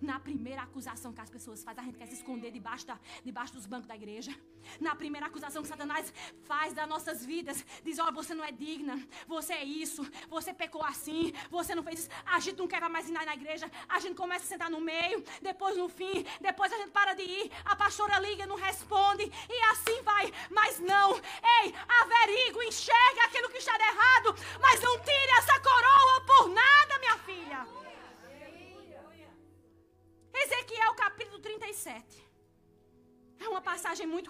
Na 0.00 0.18
primeira 0.20 0.62
acusação 0.62 1.12
que 1.12 1.20
as 1.20 1.30
pessoas 1.30 1.62
fazem, 1.62 1.82
a 1.82 1.86
gente 1.86 1.98
quer 1.98 2.06
se 2.06 2.14
esconder 2.14 2.50
debaixo, 2.50 2.86
da, 2.86 2.98
debaixo 3.24 3.52
dos 3.54 3.66
bancos 3.66 3.86
da 3.86 3.94
igreja. 3.94 4.34
Na 4.80 4.94
primeira 4.94 5.26
acusação 5.26 5.62
que 5.62 5.68
Satanás 5.68 6.12
faz 6.44 6.72
das 6.72 6.88
nossas 6.88 7.24
vidas, 7.24 7.64
diz: 7.84 7.98
Olha, 7.98 8.12
você 8.12 8.34
não 8.34 8.44
é 8.44 8.52
digna, 8.52 8.96
você 9.26 9.54
é 9.54 9.64
isso, 9.64 10.02
você 10.28 10.52
pecou 10.52 10.82
assim, 10.82 11.32
você 11.50 11.74
não 11.74 11.82
fez 11.82 12.00
isso. 12.00 12.08
A 12.24 12.40
gente 12.40 12.58
não 12.58 12.68
quer 12.68 12.80
mais 12.88 13.08
ir 13.08 13.12
na 13.12 13.34
igreja, 13.34 13.70
a 13.88 13.98
gente 14.00 14.14
começa 14.14 14.44
a 14.44 14.48
sentar 14.48 14.70
no 14.70 14.80
meio, 14.80 15.22
depois 15.42 15.76
no 15.76 15.88
fim, 15.88 16.24
depois 16.40 16.72
a 16.72 16.76
gente 16.78 16.90
para 16.90 17.14
de 17.14 17.22
ir, 17.22 17.52
a 17.64 17.76
pastora 17.76 18.18
liga, 18.18 18.46
não 18.46 18.56
responde, 18.56 19.30
e 19.48 19.62
assim 19.72 20.02
vai. 20.02 20.32
Mas 20.50 20.78
não, 20.80 21.14
ei, 21.60 21.74
averigo, 22.00 22.62
enxergue 22.62 23.20
aquilo 23.26 23.48
que 23.48 23.53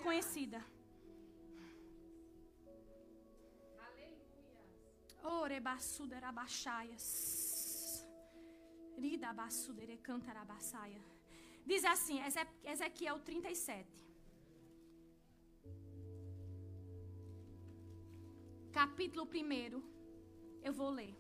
conhecida. 0.07 0.61
Diz 11.71 11.83
assim, 11.93 12.19
Ezequiel 12.73 13.19
37. 13.21 14.05
Capítulo 18.81 19.25
1. 19.25 19.83
Eu 20.69 20.73
vou 20.81 20.91
ler. 20.91 21.15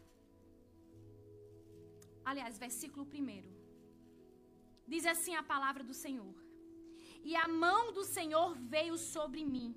Aliás, 2.30 2.58
versículo 2.58 3.04
1. 3.06 3.08
Diz 4.92 5.04
assim 5.06 5.34
a 5.34 5.42
palavra 5.54 5.82
do 5.90 5.94
Senhor: 6.04 6.34
E 7.24 7.34
a 7.34 7.48
mão 7.48 7.92
do 7.92 8.04
Senhor 8.04 8.54
veio 8.54 8.98
sobre 8.98 9.44
mim, 9.44 9.74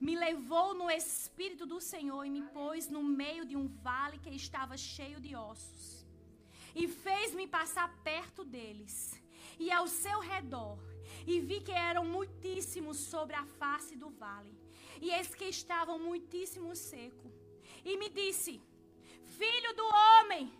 me 0.00 0.16
levou 0.16 0.72
no 0.74 0.90
espírito 0.90 1.66
do 1.66 1.80
Senhor 1.80 2.24
e 2.24 2.30
me 2.30 2.42
pôs 2.42 2.88
no 2.88 3.02
meio 3.02 3.44
de 3.44 3.56
um 3.56 3.66
vale 3.66 4.18
que 4.18 4.30
estava 4.30 4.76
cheio 4.76 5.20
de 5.20 5.36
ossos, 5.36 6.06
e 6.74 6.88
fez-me 6.88 7.46
passar 7.46 7.88
perto 8.02 8.42
deles, 8.42 9.20
e 9.58 9.70
ao 9.70 9.86
seu 9.86 10.20
redor, 10.20 10.78
e 11.26 11.40
vi 11.40 11.60
que 11.60 11.72
eram 11.72 12.04
muitíssimos 12.04 12.96
sobre 12.96 13.36
a 13.36 13.44
face 13.44 13.94
do 13.94 14.08
vale, 14.08 14.56
e 15.00 15.10
eis 15.10 15.34
que 15.34 15.44
estavam 15.44 15.98
muitíssimo 15.98 16.74
seco. 16.74 17.30
E 17.84 17.96
me 17.96 18.08
disse: 18.08 18.62
Filho 19.38 19.74
do 19.76 19.84
homem, 19.84 20.50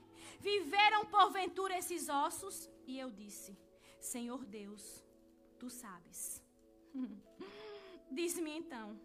viveram 0.41 1.07
porventura 1.07 1.79
esses 1.79 2.09
ossos? 2.09 2.69
E 2.87 2.99
eu 2.99 3.11
disse: 3.11 3.57
Senhor 4.01 4.45
Deus, 4.45 5.03
tu 5.59 5.69
sabes. 5.69 6.43
Disse-me 8.11 8.51
então: 8.51 8.99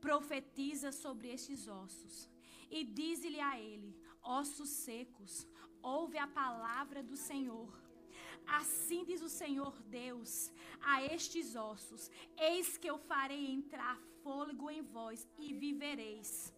Profetiza 0.00 0.92
sobre 0.92 1.28
estes 1.28 1.66
ossos, 1.66 2.28
e 2.70 2.84
dize-lhe 2.84 3.40
a 3.40 3.58
ele: 3.58 3.96
Ossos 4.22 4.70
secos, 4.70 5.46
ouve 5.82 6.18
a 6.18 6.26
palavra 6.26 7.02
do 7.02 7.16
Senhor. 7.16 7.72
Assim 8.46 9.04
diz 9.04 9.22
o 9.22 9.28
Senhor 9.28 9.74
Deus 9.84 10.50
a 10.80 11.02
estes 11.02 11.54
ossos: 11.54 12.10
Eis 12.36 12.76
que 12.76 12.88
eu 12.88 12.98
farei 12.98 13.46
entrar 13.50 13.98
fôlego 14.22 14.70
em 14.70 14.82
vós 14.82 15.26
e 15.38 15.52
vivereis. 15.52 16.52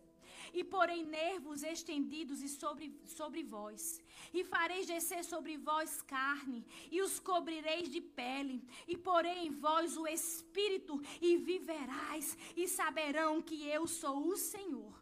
E 0.52 0.64
porei 0.64 1.04
nervos 1.04 1.62
estendidos 1.62 2.42
e 2.42 2.48
sobre, 2.48 2.92
sobre 3.04 3.42
vós, 3.42 4.02
e 4.32 4.44
fareis 4.44 4.86
descer 4.86 5.24
sobre 5.24 5.56
vós 5.56 6.02
carne, 6.02 6.64
e 6.90 7.00
os 7.02 7.18
cobrireis 7.18 7.88
de 7.88 8.00
pele, 8.00 8.62
e 8.86 8.96
porei 8.96 9.46
em 9.46 9.50
vós 9.50 9.96
o 9.96 10.06
espírito, 10.06 11.00
e 11.20 11.36
viverás, 11.36 12.36
e 12.56 12.66
saberão 12.68 13.42
que 13.42 13.66
eu 13.68 13.86
sou 13.86 14.28
o 14.28 14.36
Senhor. 14.36 14.92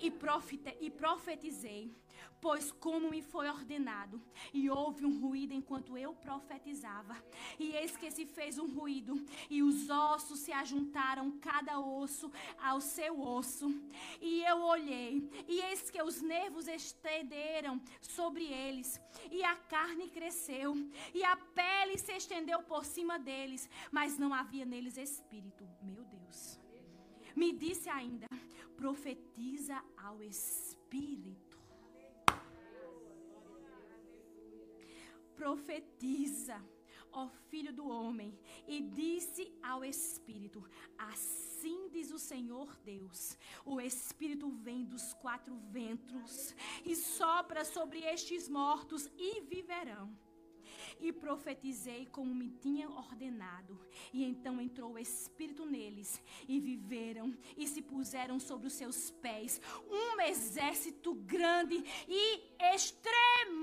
E, 0.00 0.10
profete, 0.10 0.76
e 0.80 0.90
profetizei 0.90 1.94
Pois 2.40 2.72
como 2.72 3.10
me 3.10 3.20
foi 3.20 3.48
ordenado, 3.48 4.20
e 4.52 4.70
houve 4.70 5.04
um 5.04 5.20
ruído 5.20 5.52
enquanto 5.52 5.96
eu 5.98 6.14
profetizava, 6.14 7.14
e 7.58 7.72
eis 7.72 7.96
que 7.98 8.10
se 8.10 8.24
fez 8.24 8.58
um 8.58 8.66
ruído, 8.66 9.22
e 9.50 9.62
os 9.62 9.90
ossos 9.90 10.40
se 10.40 10.50
ajuntaram 10.50 11.32
cada 11.32 11.78
osso 11.78 12.32
ao 12.58 12.80
seu 12.80 13.20
osso. 13.20 13.68
E 14.22 14.42
eu 14.42 14.62
olhei, 14.62 15.28
e 15.46 15.60
eis 15.60 15.90
que 15.90 16.02
os 16.02 16.22
nervos 16.22 16.66
estenderam 16.66 17.78
sobre 18.00 18.46
eles, 18.46 18.98
e 19.30 19.44
a 19.44 19.54
carne 19.54 20.08
cresceu, 20.08 20.74
e 21.12 21.22
a 21.22 21.36
pele 21.36 21.98
se 21.98 22.12
estendeu 22.12 22.62
por 22.62 22.86
cima 22.86 23.18
deles, 23.18 23.68
mas 23.92 24.18
não 24.18 24.32
havia 24.32 24.64
neles 24.64 24.96
espírito. 24.96 25.68
Meu 25.82 26.04
Deus. 26.04 26.58
Me 27.36 27.52
disse 27.52 27.88
ainda: 27.90 28.26
profetiza 28.76 29.82
ao 29.96 30.22
espírito 30.22 31.49
profetiza, 35.40 36.62
ó 37.10 37.26
filho 37.48 37.72
do 37.72 37.88
homem, 37.88 38.38
e 38.68 38.82
disse 38.82 39.50
ao 39.62 39.82
Espírito: 39.82 40.62
Assim 40.98 41.88
diz 41.88 42.10
o 42.12 42.18
Senhor 42.18 42.76
Deus: 42.84 43.38
O 43.64 43.80
Espírito 43.80 44.50
vem 44.50 44.84
dos 44.84 45.14
quatro 45.14 45.56
ventos 45.70 46.54
e 46.84 46.94
sopra 46.94 47.64
sobre 47.64 48.00
estes 48.00 48.50
mortos 48.50 49.10
e 49.16 49.40
viverão. 49.40 50.14
E 51.00 51.10
profetizei 51.10 52.04
como 52.06 52.34
me 52.34 52.50
tinha 52.50 52.90
ordenado. 52.90 53.80
E 54.12 54.22
então 54.22 54.60
entrou 54.60 54.92
o 54.92 54.98
Espírito 54.98 55.64
neles, 55.64 56.22
e 56.46 56.60
viveram, 56.60 57.34
e 57.56 57.66
se 57.66 57.80
puseram 57.80 58.38
sobre 58.38 58.66
os 58.66 58.74
seus 58.74 59.10
pés 59.10 59.58
um 59.88 60.20
exército 60.20 61.14
grande 61.14 61.82
e 62.06 62.22
extremo. 62.74 63.59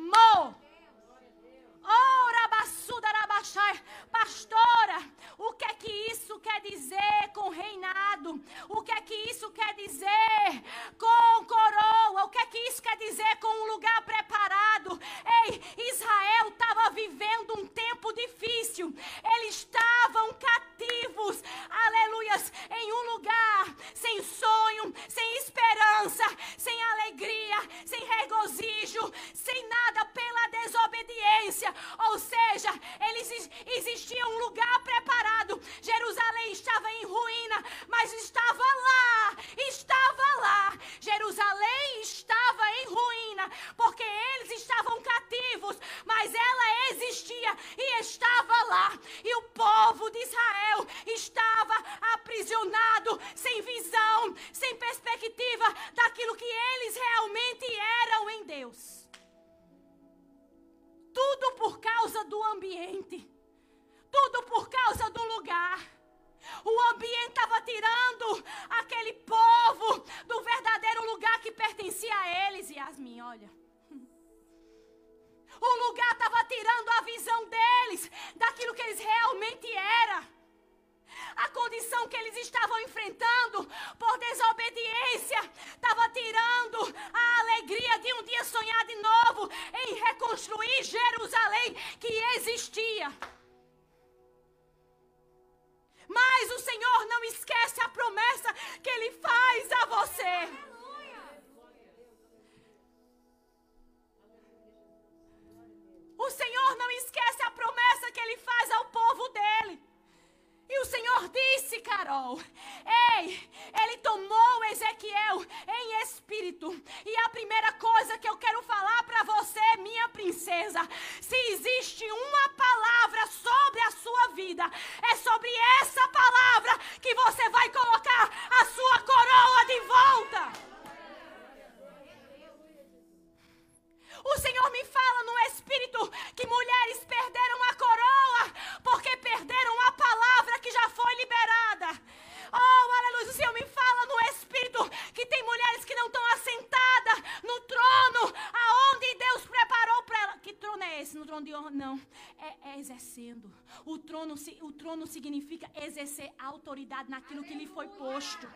Exercendo. 152.98 153.54
O 153.86 153.98
trono, 153.98 154.36
o 154.62 154.72
trono 154.72 155.06
significa 155.06 155.70
exercer 155.76 156.34
autoridade 156.40 157.10
naquilo 157.10 157.44
que 157.44 157.54
lhe 157.54 157.68
foi 157.68 157.88
posto. 157.88 158.48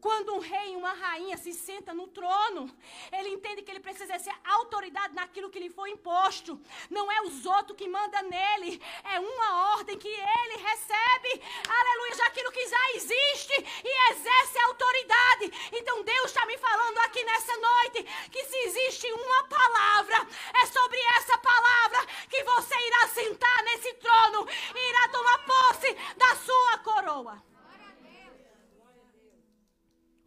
Quando 0.00 0.34
um 0.34 0.38
rei 0.38 0.72
e 0.72 0.76
uma 0.76 0.94
rainha 0.94 1.36
se 1.36 1.52
senta 1.52 1.92
no 1.92 2.08
trono, 2.08 2.74
ele 3.12 3.28
entende 3.28 3.60
que 3.62 3.70
ele 3.70 3.80
precisa 3.80 4.04
exercer 4.04 4.34
autoridade 4.44 5.14
naquilo 5.14 5.50
que 5.50 5.60
lhe 5.60 5.68
foi 5.68 5.90
imposto. 5.90 6.58
Não 6.88 7.12
é 7.12 7.20
os 7.22 7.44
outros 7.44 7.76
que 7.76 7.86
mandam 7.86 8.22
nele, 8.22 8.80
é 9.04 9.20
uma 9.20 9.74
ordem 9.74 9.98
que 9.98 10.08
ele 10.08 10.56
recebe. 10.56 11.42
Aleluia, 11.68 12.14
já 12.14 12.26
aquilo 12.28 12.50
que 12.50 12.66
já 12.66 12.90
existe 12.94 13.54
e 13.84 14.12
exerce 14.12 14.58
autoridade. 14.60 15.52
Então 15.72 16.02
Deus 16.02 16.26
está 16.26 16.46
me 16.46 16.56
falando 16.56 16.98
aqui 17.00 17.22
nessa 17.22 17.56
noite 17.58 18.02
que 18.32 18.44
se 18.44 18.56
existe 18.56 19.12
uma 19.12 19.44
palavra, 19.44 20.26
é 20.62 20.66
sobre 20.66 20.98
essa 21.18 21.36
palavra 21.38 22.06
que 22.30 22.42
você 22.42 22.74
irá 22.86 23.08
sentar 23.08 23.62
nesse 23.64 23.92
trono, 23.94 24.48
irá 24.74 25.08
tomar 25.08 25.30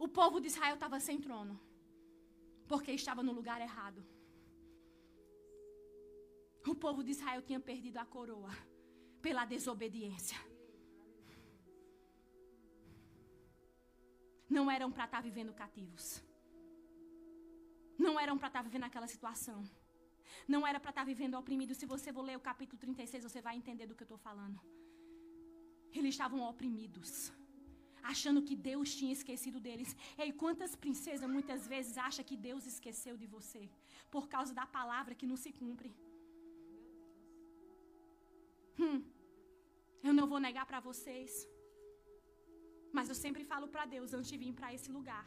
O 0.04 0.08
povo 0.16 0.38
de 0.38 0.48
Israel 0.52 0.74
estava 0.74 0.98
sem 1.00 1.18
trono, 1.26 1.54
porque 2.70 2.92
estava 2.92 3.22
no 3.22 3.32
lugar 3.38 3.58
errado. 3.68 4.00
O 6.72 6.74
povo 6.74 7.02
de 7.02 7.12
Israel 7.12 7.40
tinha 7.40 7.58
perdido 7.68 7.98
a 7.98 8.04
coroa 8.04 8.50
pela 9.22 9.46
desobediência. 9.46 10.38
Não 14.56 14.70
eram 14.70 14.90
para 14.92 15.06
estar 15.06 15.20
tá 15.20 15.26
vivendo 15.28 15.54
cativos. 15.54 16.06
Não 17.98 18.20
eram 18.24 18.36
para 18.36 18.48
estar 18.48 18.60
tá 18.62 18.68
vivendo 18.68 18.84
aquela 18.84 19.08
situação. 19.14 19.58
Não 20.46 20.66
era 20.66 20.78
para 20.78 20.90
estar 20.90 21.00
tá 21.00 21.10
vivendo 21.12 21.38
oprimido. 21.42 21.74
Se 21.74 21.86
você 21.86 22.12
for 22.12 22.26
ler 22.28 22.36
o 22.36 22.46
capítulo 22.50 22.78
36, 22.78 23.24
você 23.28 23.40
vai 23.40 23.56
entender 23.56 23.86
do 23.86 23.94
que 23.94 24.02
eu 24.02 24.10
estou 24.10 24.18
falando. 24.18 24.60
Eles 25.92 26.12
estavam 26.14 26.42
oprimidos. 26.52 27.32
Achando 28.12 28.44
que 28.48 28.56
Deus 28.68 28.88
tinha 28.98 29.12
esquecido 29.18 29.58
deles. 29.66 29.90
E 30.18 30.32
quantas 30.42 30.72
princesas 30.84 31.28
muitas 31.36 31.62
vezes 31.72 31.96
acham 32.08 32.24
que 32.28 32.36
Deus 32.48 32.66
esqueceu 32.72 33.14
de 33.22 33.26
você? 33.34 33.62
Por 34.14 34.24
causa 34.34 34.52
da 34.60 34.66
palavra 34.78 35.16
que 35.20 35.30
não 35.30 35.38
se 35.44 35.52
cumpre. 35.60 35.90
Hum, 38.82 38.98
eu 40.08 40.12
não 40.18 40.26
vou 40.32 40.40
negar 40.46 40.66
para 40.70 40.80
vocês. 40.88 41.32
Mas 42.96 43.08
eu 43.08 43.16
sempre 43.24 43.42
falo 43.52 43.66
para 43.74 43.86
Deus 43.94 44.12
antes 44.18 44.30
de 44.32 44.38
vir 44.42 44.52
para 44.58 44.72
esse 44.76 44.90
lugar. 44.98 45.26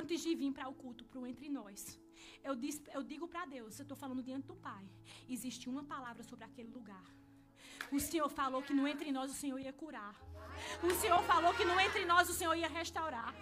Antes 0.00 0.20
de 0.24 0.34
vir 0.40 0.52
para 0.56 0.68
o 0.72 0.74
culto, 0.82 1.04
para 1.04 1.20
o 1.20 1.26
entre 1.26 1.48
nós. 1.60 1.80
Eu, 2.48 2.54
diz, 2.54 2.76
eu 2.96 3.02
digo 3.02 3.26
para 3.32 3.44
Deus, 3.56 3.78
eu 3.78 3.84
estou 3.86 3.98
falando 4.04 4.22
diante 4.28 4.46
do 4.46 4.56
Pai. 4.68 4.84
Existe 5.28 5.68
uma 5.72 5.84
palavra 5.94 6.22
sobre 6.30 6.44
aquele 6.44 6.70
lugar. 6.78 7.06
O 7.92 7.98
Senhor 7.98 8.28
falou 8.28 8.62
que 8.62 8.74
no 8.74 8.86
entre 8.86 9.10
nós 9.10 9.30
o 9.30 9.34
Senhor 9.34 9.58
ia 9.58 9.72
curar. 9.72 10.14
O 10.82 10.90
Senhor 10.94 11.22
falou 11.22 11.54
que 11.54 11.64
no 11.64 11.78
entre 11.80 12.04
nós 12.04 12.28
o 12.28 12.32
Senhor 12.32 12.54
ia 12.54 12.68
restaurar. 12.68 13.34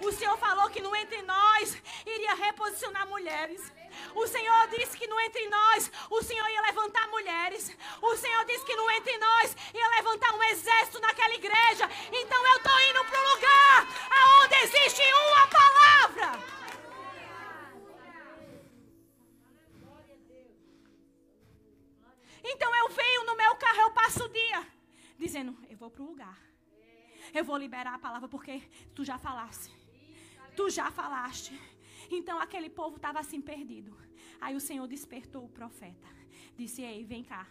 O 0.00 0.12
Senhor 0.12 0.36
falou 0.38 0.68
que 0.70 0.80
no 0.80 0.94
entre 0.96 1.22
nós 1.22 1.76
iria 2.06 2.34
reposicionar 2.34 3.06
mulheres. 3.06 3.72
O 4.14 4.26
Senhor 4.26 4.68
disse 4.68 4.96
que 4.96 5.06
no 5.06 5.18
entre 5.20 5.48
nós 5.48 5.90
o 6.10 6.22
Senhor 6.22 6.48
ia 6.48 6.62
levantar 6.62 7.06
mulheres. 7.08 7.76
O 8.00 8.16
Senhor 8.16 8.44
disse 8.46 8.64
que 8.64 8.76
no 8.76 8.90
entre 8.90 9.16
nós 9.18 9.56
ia 9.74 9.88
levantar 9.96 10.34
um 10.34 10.42
exército 10.44 11.00
naquela 11.00 11.34
igreja. 11.34 11.88
Então 12.12 12.46
eu 12.46 12.56
estou 12.56 12.80
indo 12.90 13.04
para 13.04 13.20
o 13.20 13.34
lugar 13.34 13.86
aonde 14.10 14.54
existe 14.56 15.02
uma 15.30 15.46
palavra. 15.48 16.61
Passo 24.02 24.24
o 24.24 24.28
dia 24.28 24.60
dizendo: 25.16 25.56
Eu 25.70 25.76
vou 25.82 25.90
para 25.90 26.02
o 26.02 26.10
lugar. 26.12 26.38
Eu 27.32 27.44
vou 27.48 27.56
liberar 27.64 27.94
a 27.94 28.04
palavra 28.06 28.28
porque 28.34 28.54
tu 28.96 29.04
já 29.10 29.16
falaste. 29.26 29.72
Tu 30.56 30.64
já 30.78 30.90
falaste. 30.90 31.52
Então 32.10 32.36
aquele 32.44 32.68
povo 32.68 32.96
estava 32.96 33.20
assim 33.20 33.40
perdido. 33.40 33.96
Aí 34.40 34.54
o 34.56 34.64
Senhor 34.68 34.86
despertou 34.94 35.42
o 35.44 35.54
profeta. 35.60 36.08
Disse: 36.60 36.82
Ei, 36.82 37.04
vem 37.12 37.22
cá. 37.32 37.46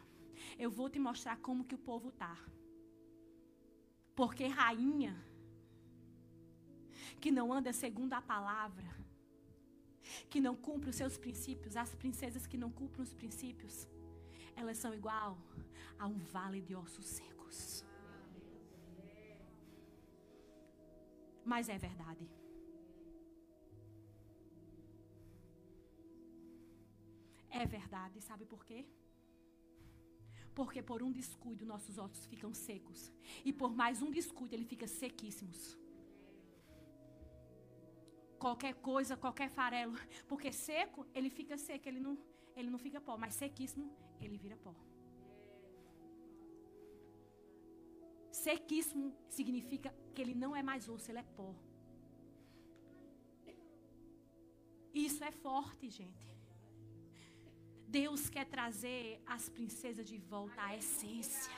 Eu 0.63 0.69
vou 0.69 0.89
te 0.93 0.99
mostrar 0.99 1.37
como 1.37 1.63
que 1.63 1.75
o 1.79 1.83
povo 1.89 2.09
está. 2.09 2.35
Porque 4.19 4.45
rainha 4.45 5.13
que 7.21 7.31
não 7.31 7.47
anda 7.57 7.71
segundo 7.71 8.13
a 8.13 8.21
palavra, 8.33 8.89
que 10.29 10.39
não 10.45 10.55
cumpre 10.67 10.89
os 10.89 10.97
seus 11.01 11.17
princípios, 11.17 11.77
as 11.77 11.93
princesas 11.95 12.45
que 12.45 12.57
não 12.63 12.71
cumprem 12.79 13.03
os 13.07 13.13
princípios, 13.13 13.87
elas 14.55 14.77
são 14.77 14.93
igual 14.93 15.37
a 15.97 16.07
um 16.07 16.19
vale 16.35 16.61
de 16.61 16.75
ossos 16.75 17.05
secos. 17.05 17.85
Mas 21.43 21.69
é 21.69 21.77
verdade. 21.77 22.29
É 27.49 27.65
verdade, 27.65 28.21
sabe 28.21 28.45
por 28.45 28.63
quê? 28.65 28.85
Porque 30.55 30.81
por 30.81 31.01
um 31.03 31.11
descuido 31.11 31.65
nossos 31.65 31.97
ossos 31.97 32.25
ficam 32.25 32.53
secos. 32.53 33.11
E 33.43 33.51
por 33.51 33.71
mais 33.81 34.01
um 34.01 34.11
descuido 34.11 34.55
ele 34.55 34.65
fica 34.65 34.87
sequíssimos. 34.87 35.77
Qualquer 38.39 38.73
coisa, 38.75 39.15
qualquer 39.15 39.49
farelo. 39.49 39.95
Porque 40.27 40.51
seco, 40.51 41.05
ele 41.13 41.29
fica 41.29 41.57
seco, 41.57 41.87
ele 41.87 41.99
não, 41.99 42.17
ele 42.55 42.69
não 42.69 42.79
fica 42.79 42.99
pó. 42.99 43.17
Mas 43.17 43.35
sequíssimo, 43.35 43.91
ele 44.25 44.37
vira 44.37 44.57
pó. 44.57 44.73
Sequíssimo 48.31 49.13
significa 49.29 49.93
que 50.13 50.21
ele 50.21 50.33
não 50.33 50.55
é 50.55 50.63
mais 50.63 50.87
osso, 50.89 51.11
ele 51.11 51.19
é 51.19 51.23
pó. 51.23 51.53
Isso 54.93 55.23
é 55.23 55.31
forte, 55.31 55.89
gente. 55.89 56.31
Deus 57.87 58.29
quer 58.29 58.45
trazer 58.45 59.21
as 59.25 59.49
princesas 59.49 60.07
de 60.07 60.17
volta 60.17 60.61
à 60.61 60.77
essência. 60.77 61.53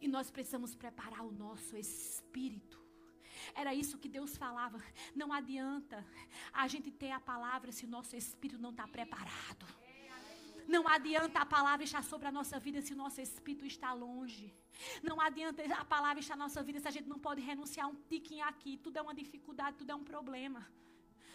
E 0.00 0.06
nós 0.06 0.30
precisamos 0.30 0.74
preparar 0.74 1.22
o 1.26 1.32
nosso 1.32 1.76
espírito. 1.76 2.87
Era 3.54 3.74
isso 3.74 3.98
que 3.98 4.08
Deus 4.08 4.36
falava. 4.36 4.82
Não 5.14 5.32
adianta 5.32 6.04
a 6.52 6.66
gente 6.68 6.90
ter 6.90 7.10
a 7.10 7.20
palavra 7.20 7.72
se 7.72 7.84
o 7.84 7.88
nosso 7.88 8.16
espírito 8.16 8.60
não 8.60 8.70
está 8.70 8.86
preparado. 8.86 9.66
Não 10.66 10.86
adianta 10.86 11.40
a 11.40 11.46
palavra 11.46 11.82
estar 11.82 12.04
sobre 12.04 12.28
a 12.28 12.32
nossa 12.32 12.60
vida 12.60 12.82
se 12.82 12.92
o 12.92 12.96
nosso 12.96 13.20
espírito 13.22 13.64
está 13.64 13.92
longe. 13.94 14.54
Não 15.02 15.18
adianta 15.18 15.62
a 15.74 15.84
palavra 15.84 16.20
estar 16.20 16.36
na 16.36 16.44
nossa 16.44 16.62
vida 16.62 16.78
se 16.78 16.86
a 16.86 16.90
gente 16.90 17.08
não 17.08 17.18
pode 17.18 17.40
renunciar 17.40 17.88
um 17.88 17.94
tiquinho 17.94 18.44
aqui. 18.44 18.76
Tudo 18.76 18.98
é 18.98 19.02
uma 19.02 19.14
dificuldade, 19.14 19.78
tudo 19.78 19.92
é 19.92 19.94
um 19.94 20.04
problema. 20.04 20.68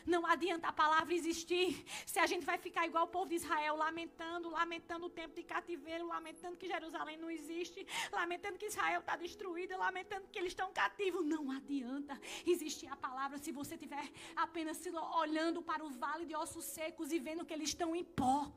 Não 0.06 0.26
adianta 0.26 0.68
a 0.68 0.74
palavra 0.74 1.14
existir 1.14 1.86
se 2.06 2.20
a 2.20 2.26
gente 2.26 2.46
vai 2.46 2.58
ficar 2.58 2.86
igual 2.86 3.06
o 3.06 3.08
povo 3.08 3.30
de 3.30 3.36
Israel, 3.36 3.76
lamentando, 3.76 4.50
lamentando 4.50 5.06
o 5.06 5.10
tempo 5.10 5.34
de 5.36 5.44
cativeiro, 5.44 6.08
lamentando 6.08 6.58
que 6.58 6.68
Jerusalém 6.68 7.18
não 7.18 7.32
existe, 7.32 7.86
lamentando 8.12 8.58
que 8.58 8.66
Israel 8.66 9.00
está 9.00 9.16
destruída, 9.16 9.78
lamentando 9.78 10.28
que 10.28 10.40
eles 10.40 10.52
estão 10.52 10.72
cativos. 10.74 11.26
Não 11.26 11.52
adianta 11.52 12.20
existir 12.46 12.88
a 12.88 12.96
palavra 12.96 13.38
se 13.38 13.52
você 13.52 13.76
estiver 13.76 14.12
apenas 14.36 14.82
olhando 15.24 15.62
para 15.62 15.84
o 15.84 15.90
vale 15.90 16.26
de 16.26 16.36
ossos 16.36 16.66
secos 16.66 17.12
e 17.12 17.20
vendo 17.20 17.46
que 17.46 17.54
eles 17.54 17.70
estão 17.70 17.96
em 17.96 18.04
pó. 18.04 18.52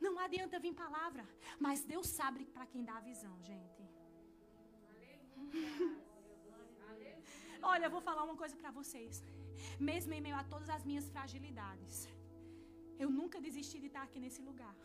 Não 0.00 0.18
adianta 0.18 0.58
vir 0.58 0.74
palavra, 0.74 1.26
mas 1.58 1.84
Deus 1.84 2.06
sabe 2.08 2.44
para 2.46 2.66
quem 2.66 2.84
dá 2.84 2.96
a 2.96 3.00
visão, 3.00 3.34
gente. 3.42 3.82
Olha, 7.62 7.86
eu 7.86 7.90
vou 7.90 8.00
falar 8.00 8.24
uma 8.24 8.36
coisa 8.36 8.54
para 8.56 8.70
vocês 8.70 9.22
mesmo 9.90 10.12
em 10.16 10.22
meio 10.26 10.36
a 10.42 10.44
todas 10.52 10.70
as 10.76 10.84
minhas 10.90 11.08
fragilidades. 11.14 11.96
Eu 13.04 13.08
nunca 13.18 13.40
desisti 13.46 13.78
de 13.84 13.88
estar 13.90 14.04
aqui 14.08 14.20
nesse 14.24 14.42
lugar. 14.48 14.76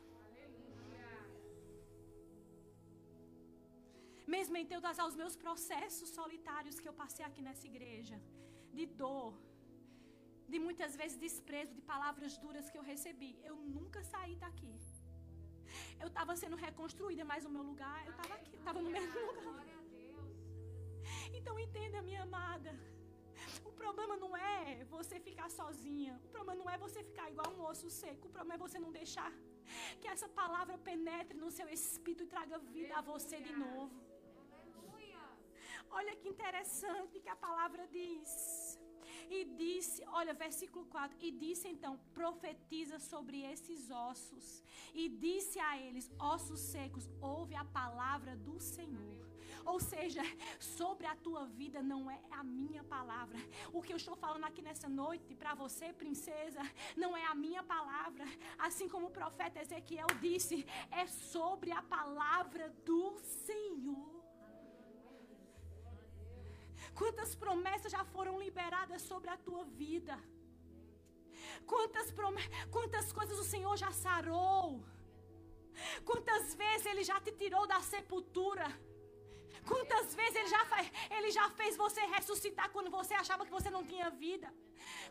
Mesmo 4.35 4.55
em 4.61 4.65
todos 4.73 4.97
os 5.07 5.15
meus 5.21 5.35
processos 5.43 6.09
solitários 6.19 6.79
que 6.81 6.89
eu 6.89 6.95
passei 7.01 7.23
aqui 7.29 7.41
nessa 7.47 7.65
igreja, 7.71 8.17
de 8.77 8.85
dor, 9.01 9.33
de 10.51 10.59
muitas 10.65 10.93
vezes 10.99 11.23
desprezo, 11.25 11.73
de 11.79 11.83
palavras 11.93 12.33
duras 12.43 12.69
que 12.71 12.77
eu 12.79 12.85
recebi, 12.93 13.31
eu 13.49 13.55
nunca 13.77 14.01
saí 14.11 14.35
daqui. 14.45 14.73
Eu 16.03 16.07
estava 16.11 16.33
sendo 16.41 16.57
reconstruída, 16.67 17.23
mas 17.31 17.45
o 17.49 17.53
meu 17.55 17.63
lugar, 17.71 17.99
eu 18.05 18.13
estava 18.15 18.33
aqui, 18.39 18.55
estava 18.61 18.81
no 18.85 18.91
mesmo 18.97 19.19
lugar. 19.29 19.69
Então 21.37 21.53
entenda, 21.65 22.01
minha 22.09 22.23
amada. 22.23 22.71
O 23.71 23.73
problema 23.83 24.15
não 24.23 24.31
é 24.37 24.83
você 24.95 25.19
ficar 25.27 25.49
sozinha. 25.59 26.13
O 26.25 26.29
problema 26.35 26.59
não 26.61 26.69
é 26.73 26.77
você 26.85 27.01
ficar 27.09 27.27
igual 27.33 27.49
um 27.55 27.63
osso 27.71 27.89
seco. 28.01 28.27
O 28.27 28.33
problema 28.37 28.55
é 28.55 28.65
você 28.65 28.79
não 28.85 28.91
deixar 28.99 29.31
que 29.99 30.07
essa 30.13 30.27
palavra 30.41 30.77
penetre 30.89 31.37
no 31.43 31.51
seu 31.57 31.67
espírito 31.77 32.23
e 32.23 32.31
traga 32.35 32.57
vida 32.77 32.93
a 32.99 33.01
você 33.11 33.39
de 33.47 33.53
novo. 33.65 33.97
Olha 35.99 36.15
que 36.15 36.29
interessante 36.33 37.19
que 37.19 37.29
a 37.29 37.35
palavra 37.47 37.85
diz. 37.87 38.31
E 39.29 39.39
disse, 39.45 40.03
olha, 40.19 40.33
versículo 40.33 40.85
4: 40.85 41.17
E 41.27 41.31
disse 41.31 41.67
então: 41.67 41.93
profetiza 42.13 42.97
sobre 42.99 43.41
esses 43.53 43.89
ossos. 44.09 44.63
E 44.93 45.07
disse 45.09 45.59
a 45.59 45.77
eles: 45.85 46.11
ossos 46.19 46.59
secos, 46.59 47.09
ouve 47.21 47.55
a 47.55 47.65
palavra 47.65 48.35
do 48.35 48.59
Senhor. 48.59 49.30
Ou 49.65 49.79
seja, 49.79 50.21
sobre 50.59 51.05
a 51.07 51.15
tua 51.15 51.45
vida 51.45 51.81
não 51.81 52.09
é 52.09 52.19
a 52.31 52.43
minha 52.43 52.83
palavra. 52.83 53.37
O 53.73 53.81
que 53.81 53.93
eu 53.93 53.97
estou 53.97 54.15
falando 54.15 54.45
aqui 54.45 54.61
nessa 54.61 54.89
noite 54.89 55.35
para 55.35 55.53
você, 55.53 55.93
princesa, 55.93 56.61
não 56.95 57.15
é 57.15 57.25
a 57.25 57.35
minha 57.35 57.63
palavra. 57.63 58.25
Assim 58.57 58.87
como 58.87 59.07
o 59.07 59.11
profeta 59.11 59.61
Ezequiel 59.61 60.07
disse, 60.19 60.65
é 60.91 61.05
sobre 61.07 61.71
a 61.71 61.81
palavra 61.81 62.69
do 62.85 63.19
Senhor. 63.19 64.21
Quantas 66.93 67.35
promessas 67.35 67.91
já 67.91 68.03
foram 68.03 68.39
liberadas 68.39 69.01
sobre 69.01 69.29
a 69.29 69.37
tua 69.37 69.63
vida? 69.63 70.17
Quantas, 71.65 72.13
quantas 72.69 73.11
coisas 73.11 73.37
o 73.39 73.43
Senhor 73.43 73.75
já 73.77 73.91
sarou? 73.91 74.83
Quantas 76.05 76.53
vezes 76.55 76.85
Ele 76.85 77.03
já 77.03 77.19
te 77.19 77.31
tirou 77.31 77.65
da 77.67 77.79
sepultura? 77.81 78.65
Quantas 79.67 80.15
vezes 80.15 80.35
ele 80.35 80.47
já, 80.47 80.65
Ele 81.17 81.31
já 81.31 81.49
fez 81.51 81.77
você 81.77 82.01
ressuscitar 82.01 82.69
quando 82.71 82.89
você 82.89 83.13
achava 83.13 83.45
que 83.45 83.51
você 83.51 83.69
não 83.69 83.83
tinha 83.83 84.09
vida. 84.09 84.51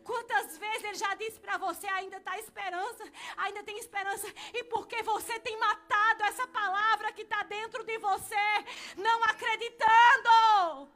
Quantas 0.03 0.59
vezes 0.59 0.85
Ele 0.85 0.95
já 0.95 1.15
disse 1.15 1.39
para 1.39 1.57
você: 1.57 1.87
ainda 1.89 2.17
está 2.17 2.39
esperança, 2.39 3.05
ainda 3.37 3.63
tem 3.63 3.79
esperança. 3.79 4.27
E 4.53 4.65
porque 4.65 5.03
você 5.03 5.39
tem 5.41 5.57
matado 5.59 6.25
essa 6.25 6.47
palavra 6.49 7.13
que 7.13 7.23
está 7.23 7.43
dentro 7.45 7.85
de 7.85 7.99
você, 7.99 8.49
não 8.97 9.23
acreditando. 9.25 10.91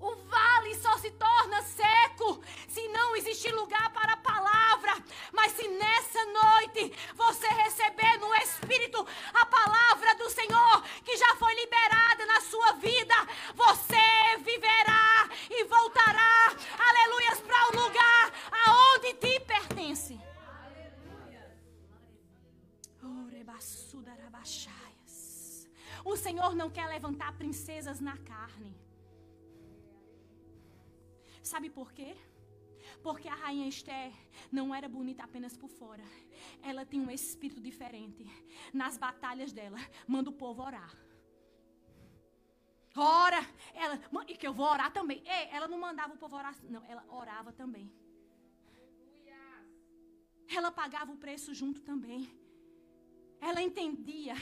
O 0.00 0.14
vale 0.16 0.74
só 0.74 0.98
se 0.98 1.10
torna 1.12 1.62
seco 1.62 2.42
se 2.68 2.86
não 2.88 3.16
existir 3.16 3.52
lugar 3.52 3.90
para 3.92 4.12
a 4.12 4.16
palavra. 4.16 4.92
Mas 5.32 5.52
se 5.52 5.66
nessa 5.68 6.24
noite 6.26 6.92
você 7.14 7.46
receber 7.46 8.18
no 8.18 8.34
Espírito 8.36 9.06
a 9.32 9.46
palavra 9.46 10.14
do 10.16 10.28
Senhor 10.30 10.82
que 11.04 11.16
já 11.16 11.36
foi 11.36 11.43
Senhor 26.34 26.52
não 26.56 26.68
quer 26.68 26.88
levantar 26.88 27.32
princesas 27.38 28.00
na 28.00 28.16
carne. 28.18 28.74
Sabe 31.40 31.70
por 31.70 31.92
quê? 31.92 32.16
Porque 33.04 33.28
a 33.28 33.36
rainha 33.36 33.68
Esther 33.68 34.12
não 34.50 34.74
era 34.74 34.88
bonita 34.88 35.22
apenas 35.22 35.56
por 35.56 35.70
fora. 35.70 36.02
Ela 36.60 36.84
tinha 36.84 37.06
um 37.06 37.10
espírito 37.18 37.60
diferente. 37.60 38.26
Nas 38.72 38.98
batalhas 38.98 39.52
dela, 39.52 39.78
manda 40.08 40.28
o 40.28 40.32
povo 40.32 40.60
orar. 40.60 40.92
Ora, 42.96 43.40
ela, 43.72 44.00
e 44.26 44.36
que 44.36 44.48
eu 44.48 44.52
vou 44.52 44.66
orar 44.66 44.92
também. 44.92 45.22
Ei, 45.24 45.48
ela 45.52 45.68
não 45.68 45.78
mandava 45.78 46.14
o 46.14 46.18
povo 46.18 46.34
orar, 46.34 46.56
não, 46.64 46.84
ela 46.86 47.04
orava 47.10 47.52
também. 47.52 47.88
Ela 50.48 50.72
pagava 50.72 51.12
o 51.12 51.16
preço 51.16 51.54
junto 51.54 51.80
também. 51.82 52.28
Ela 53.48 53.60
entendia. 53.60 54.34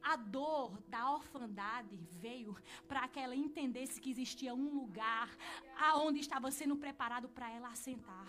A 0.00 0.14
dor 0.14 0.80
da 0.86 1.10
orfandade 1.10 1.96
veio 2.20 2.56
para 2.86 3.08
que 3.08 3.18
ela 3.18 3.34
entendesse 3.34 4.00
que 4.00 4.08
existia 4.08 4.54
um 4.54 4.72
lugar 4.80 5.28
aonde 5.76 6.20
estava 6.20 6.48
sendo 6.52 6.76
preparado 6.76 7.28
para 7.28 7.50
ela 7.50 7.68
assentar. 7.68 8.28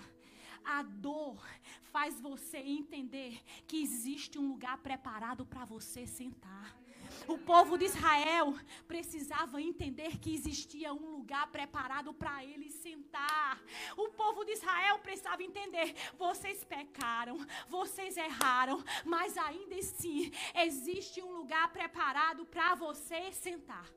A 0.63 0.81
dor 0.81 1.39
faz 1.83 2.19
você 2.19 2.57
entender 2.57 3.39
que 3.67 3.77
existe 3.81 4.39
um 4.39 4.47
lugar 4.47 4.79
preparado 4.79 5.45
para 5.45 5.65
você 5.65 6.07
sentar. 6.07 6.80
O 7.27 7.37
povo 7.37 7.77
de 7.77 7.85
Israel 7.85 8.53
precisava 8.87 9.61
entender 9.61 10.17
que 10.17 10.33
existia 10.33 10.93
um 10.93 11.17
lugar 11.17 11.47
preparado 11.51 12.13
para 12.13 12.43
eles 12.43 12.73
sentar. 12.73 13.61
O 13.95 14.09
povo 14.09 14.43
de 14.43 14.53
Israel 14.53 14.99
precisava 14.99 15.43
entender: 15.43 15.95
vocês 16.17 16.63
pecaram, 16.63 17.37
vocês 17.67 18.17
erraram, 18.17 18.83
mas 19.05 19.37
ainda 19.37 19.75
assim 19.75 20.31
existe 20.55 21.21
um 21.21 21.31
lugar 21.31 21.71
preparado 21.71 22.45
para 22.45 22.75
você 22.75 23.31
sentar. 23.31 23.87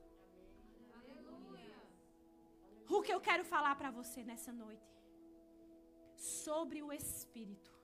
O 2.87 3.01
que 3.01 3.13
eu 3.13 3.19
quero 3.19 3.43
falar 3.43 3.75
para 3.75 3.89
você 3.89 4.23
nessa 4.23 4.53
noite? 4.53 4.93
Sobre 6.15 6.81
o 6.83 6.93
Espírito. 6.93 7.74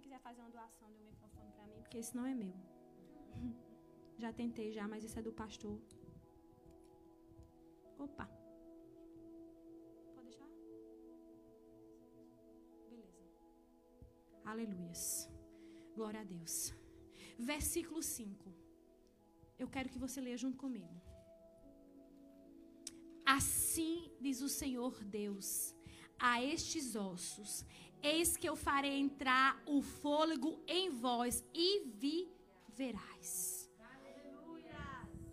Alguém 0.00 0.08
quiser 0.08 0.20
fazer 0.20 0.40
uma 0.40 0.50
doação 0.50 0.88
de 0.92 0.98
um 1.02 1.06
microfone 1.12 1.50
para 1.52 1.66
mim, 1.66 1.78
porque 1.82 1.98
esse 1.98 2.16
não 2.16 2.24
é 2.24 2.34
meu. 2.34 2.54
Já 4.22 4.30
tentei 4.32 4.68
já, 4.76 4.84
mas 4.92 5.04
esse 5.06 5.18
é 5.18 5.22
do 5.22 5.32
pastor. 5.40 5.78
Opa. 8.04 8.26
Pode 10.14 10.26
deixar? 10.28 10.48
Beleza. 12.90 13.22
Aleluias. 14.52 15.02
Glória 15.94 16.20
a 16.20 16.24
Deus. 16.24 16.74
Versículo 17.38 18.02
5. 18.02 18.52
Eu 19.58 19.68
quero 19.68 19.90
que 19.90 19.98
você 19.98 20.20
leia 20.20 20.36
junto 20.44 20.58
comigo. 20.64 20.94
Assim 23.24 23.96
diz 24.20 24.40
o 24.42 24.50
Senhor 24.60 24.94
Deus 25.04 25.74
a 26.20 26.42
estes 26.42 26.94
ossos: 26.94 27.64
Eis 28.02 28.36
que 28.36 28.48
eu 28.48 28.56
farei 28.56 28.98
entrar 28.98 29.60
o 29.66 29.82
fôlego 29.82 30.62
em 30.66 30.90
vós 30.90 31.44
e 31.54 31.84
viverás. 32.04 33.68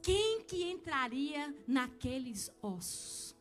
Quem 0.02 0.44
que 0.44 0.64
entraria 0.64 1.44
naqueles 1.68 2.50
ossos? 2.62 3.36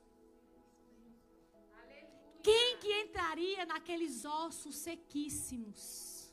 Quem 2.43 2.79
que 2.79 2.93
entraria 3.03 3.65
naqueles 3.67 4.25
ossos 4.25 4.77
sequíssimos? 4.77 6.33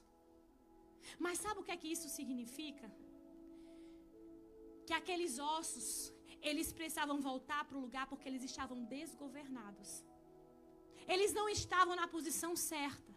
Mas 1.19 1.39
sabe 1.39 1.59
o 1.59 1.63
que 1.63 1.71
é 1.71 1.77
que 1.77 1.91
isso 1.95 2.09
significa? 2.09 2.91
Que 4.85 4.93
aqueles 4.93 5.39
ossos, 5.39 6.13
eles 6.41 6.71
precisavam 6.73 7.19
voltar 7.19 7.65
para 7.65 7.77
o 7.77 7.81
lugar 7.81 8.05
porque 8.07 8.27
eles 8.27 8.43
estavam 8.43 8.83
desgovernados. 8.83 10.03
Eles 11.07 11.33
não 11.33 11.49
estavam 11.49 11.95
na 11.95 12.07
posição 12.07 12.55
certa. 12.55 13.13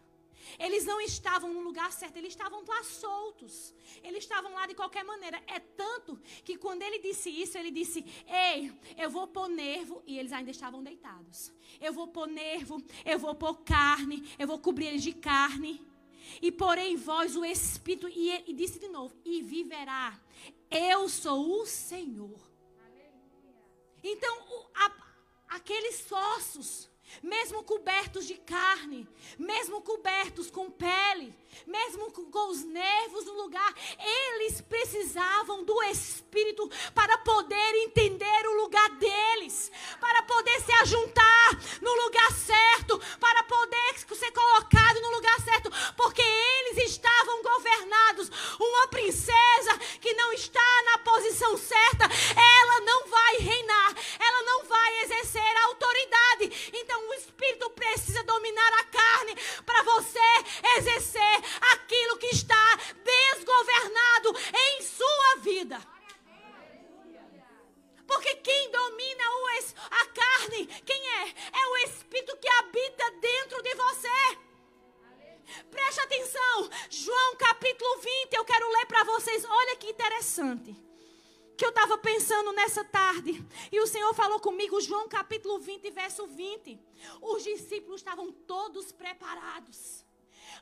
Eles 0.57 0.85
não 0.85 1.01
estavam 1.01 1.53
no 1.53 1.59
lugar 1.59 1.91
certo, 1.91 2.17
eles 2.17 2.29
estavam 2.29 2.63
lá 2.65 2.83
soltos. 2.83 3.73
Eles 4.03 4.23
estavam 4.23 4.53
lá 4.53 4.65
de 4.65 4.75
qualquer 4.75 5.03
maneira. 5.03 5.41
É 5.47 5.59
tanto 5.59 6.17
que 6.43 6.57
quando 6.57 6.81
ele 6.81 6.99
disse 6.99 7.29
isso, 7.29 7.57
ele 7.57 7.71
disse: 7.71 8.05
Ei, 8.27 8.71
eu 8.97 9.09
vou 9.09 9.27
pôr 9.27 9.49
nervo. 9.49 10.01
E 10.05 10.17
eles 10.17 10.31
ainda 10.31 10.51
estavam 10.51 10.83
deitados. 10.83 11.51
Eu 11.81 11.91
vou 11.91 12.07
pôr 12.07 12.27
nervo, 12.27 12.81
eu 13.05 13.19
vou 13.19 13.35
pôr 13.35 13.55
carne, 13.63 14.29
eu 14.39 14.47
vou 14.47 14.59
cobrir 14.59 14.87
eles 14.87 15.03
de 15.03 15.13
carne. 15.13 15.85
E 16.41 16.51
porém 16.51 16.95
vós 16.95 17.35
o 17.35 17.45
Espírito. 17.45 18.07
E, 18.07 18.31
e 18.47 18.53
disse 18.53 18.79
de 18.79 18.87
novo: 18.87 19.15
E 19.25 19.41
viverá. 19.41 20.19
Eu 20.69 21.07
sou 21.09 21.61
o 21.61 21.65
Senhor. 21.65 22.39
Então, 24.03 24.37
o, 24.49 24.65
a, 24.75 24.91
aqueles 25.49 26.09
ossos 26.11 26.89
mesmo 27.21 27.63
cobertos 27.63 28.25
de 28.25 28.35
carne, 28.35 29.07
mesmo 29.37 29.81
cobertos 29.81 30.51
com 30.51 30.69
pele, 30.69 31.33
mesmo 31.65 32.11
com 32.11 32.49
os 32.49 32.63
nervos 32.63 33.25
no 33.25 33.33
lugar, 33.33 33.73
eles 33.99 34.61
precisavam 34.61 35.63
do 35.63 35.83
Espírito 35.83 36.69
para 36.93 37.17
poder 37.19 37.75
entender 37.83 38.47
o 38.47 38.61
lugar 38.61 38.89
deles, 38.91 39.71
para 39.99 40.23
poder 40.23 40.61
se 40.61 40.71
ajuntar 40.73 41.59
no 41.81 41.93
lugar 42.05 42.31
certo, 42.31 42.99
para 43.19 43.43
poder 43.43 43.77
ser 44.15 44.31
colocado 44.31 45.01
no 45.01 45.11
lugar 45.11 45.39
certo, 45.41 45.71
porque 45.95 46.21
eles 46.21 46.89
estavam 46.89 47.43
governados. 47.43 48.31
Uma 48.59 48.87
princesa 48.87 49.77
que 50.01 50.13
não 50.13 50.33
está 50.33 50.83
na 50.85 50.97
posição 50.99 51.57
certa, 51.57 52.05
ela 52.05 52.81
não 52.81 53.07
vai 53.07 53.37
reinar, 53.37 53.95
ela 54.19 54.43
não 54.43 54.65
vai 54.65 55.01
exercer 55.03 55.57
autoridade. 55.65 56.71
Então 56.73 57.09
o 57.09 57.13
Espírito 57.13 57.69
precisa 57.71 58.23
dominar 58.23 58.73
a 58.79 58.83
carne 58.85 59.35
para 59.65 59.83
você 59.83 60.19
exercer 60.77 61.36
aquilo 61.73 62.17
que 62.17 62.27
está 62.27 62.79
desgovernado 63.03 64.35
em 64.53 64.81
sua 64.81 65.35
vida. 65.41 65.97
Porque 68.07 68.35
quem 68.37 68.71
domina 68.71 69.27
a 69.91 70.05
carne, 70.07 70.65
quem 70.85 71.09
é? 71.19 71.29
É 71.29 71.67
o 71.67 71.77
Espírito 71.89 72.37
que 72.37 72.47
habita 72.47 73.11
dentro 73.21 73.61
de 73.61 73.75
você. 73.75 74.37
Preste 75.69 75.99
atenção, 76.01 76.69
João 76.89 77.35
capítulo 77.37 78.01
20, 78.01 78.33
eu 78.33 78.45
quero 78.45 78.69
ler 78.69 78.85
para 78.85 79.03
vocês. 79.03 79.45
Olha 79.45 79.75
que 79.75 79.89
interessante. 79.89 80.75
Que 81.57 81.65
eu 81.65 81.69
estava 81.69 81.97
pensando 81.97 82.51
nessa 82.51 82.83
tarde. 82.83 83.43
E 83.71 83.79
o 83.79 83.87
Senhor 83.87 84.13
falou 84.13 84.39
comigo, 84.39 84.79
João 84.81 85.07
capítulo 85.07 85.59
20, 85.59 85.89
verso 85.91 86.27
20. 86.27 86.79
Os 87.21 87.43
discípulos 87.43 88.01
estavam 88.01 88.31
todos 88.31 88.91
preparados 88.91 90.06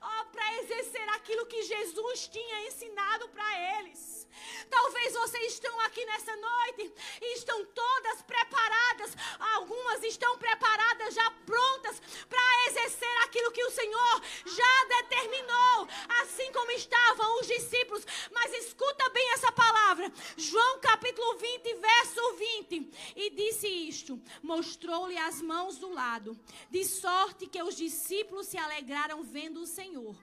oh, 0.02 0.26
para 0.32 0.58
exercer 0.60 1.08
aquilo 1.10 1.46
que 1.46 1.64
Jesus 1.64 2.28
tinha 2.28 2.68
ensinado 2.68 3.30
para 3.30 3.80
eles. 3.80 4.28
Talvez 4.70 5.14
vocês 5.14 5.54
estão 5.54 5.80
aqui 5.82 6.06
nessa 6.06 6.36
noite 6.36 6.94
e 7.22 7.34
estão 7.36 7.66
todas 7.66 8.22
preparadas, 8.24 9.16
algumas 9.56 10.04
estão 10.04 10.38
preparadas, 10.38 11.14
já 11.14 11.32
prontas 11.46 12.02
para 12.28 12.55
exercer 12.76 13.18
aquilo 13.24 13.52
que 13.52 13.64
o 13.64 13.72
Senhor 13.72 14.22
já 14.46 15.02
determinou, 15.02 15.88
assim 16.22 16.52
como 16.52 16.72
estavam 16.72 17.40
os 17.40 17.48
discípulos. 17.48 18.06
Mas 18.32 18.54
escuta 18.54 19.10
bem 19.10 19.34
essa 19.34 19.52
palavra, 19.52 20.12
João 20.36 20.80
capítulo 20.80 21.38
20, 21.38 21.74
verso 21.76 22.34
20, 22.70 22.92
e 23.16 23.30
disse 23.32 23.68
isto: 23.68 24.22
mostrou-lhe 24.44 25.18
as 25.18 25.42
mãos 25.42 25.78
do 25.78 25.90
lado, 25.94 26.38
de 26.70 26.84
sorte 26.84 27.48
que 27.48 27.62
os 27.64 27.76
discípulos 27.76 28.48
se 28.48 28.58
alegraram 28.58 29.24
vendo 29.24 29.62
o 29.62 29.68
Senhor. 29.68 30.16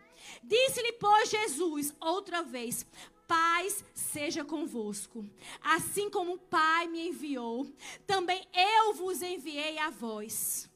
Disse-lhe, 0.42 0.92
pois, 0.92 1.30
Jesus 1.30 1.94
outra 1.98 2.42
vez: 2.42 2.86
Paz 3.26 3.84
seja 3.94 4.44
convosco. 4.44 5.26
Assim 5.62 6.10
como 6.10 6.34
o 6.34 6.38
Pai 6.38 6.86
me 6.86 7.08
enviou, 7.08 7.66
também 8.06 8.46
eu 8.52 8.92
vos 8.94 9.22
enviei 9.22 9.78
a 9.78 9.90
vós. 9.90 10.70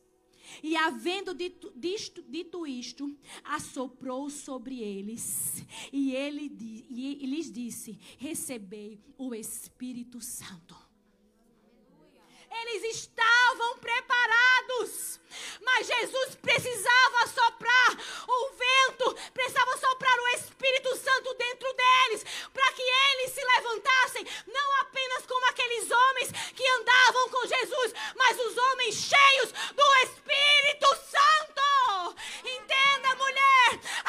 E 0.62 0.76
havendo 0.76 1.34
dito, 1.34 1.72
dito, 1.74 2.22
dito 2.22 2.66
isto, 2.66 3.16
assoprou 3.44 4.30
sobre 4.30 4.80
eles. 4.80 5.64
E 5.92 6.12
ele 6.14 6.52
e 6.88 7.26
lhes 7.26 7.50
disse: 7.50 7.98
Recebei 8.18 9.00
o 9.18 9.34
Espírito 9.34 10.20
Santo. 10.20 10.85
Eles 12.62 12.96
estavam 12.96 13.78
preparados. 13.78 15.20
Mas 15.60 15.86
Jesus 15.86 16.34
precisava 16.36 17.26
soprar 17.26 17.90
o 18.28 18.50
vento, 18.50 19.14
precisava 19.34 19.76
soprar 19.78 20.18
o 20.18 20.28
Espírito 20.28 20.96
Santo 20.96 21.34
dentro 21.34 21.72
deles, 21.72 22.24
para 22.52 22.72
que 22.72 22.82
eles 22.82 23.32
se 23.32 23.44
levantassem, 23.44 24.26
não 24.46 24.80
apenas 24.80 25.26
como 25.26 25.46
aqueles 25.46 25.90
homens 25.90 26.30
que 26.54 26.68
andavam 26.68 27.28
com 27.28 27.46
Jesus, 27.46 27.92
mas 28.14 28.40
os 28.40 28.56
homens 28.56 28.94
cheios 28.94 29.52
do 29.74 29.94
Espírito 30.04 30.88
Santo. 31.10 31.55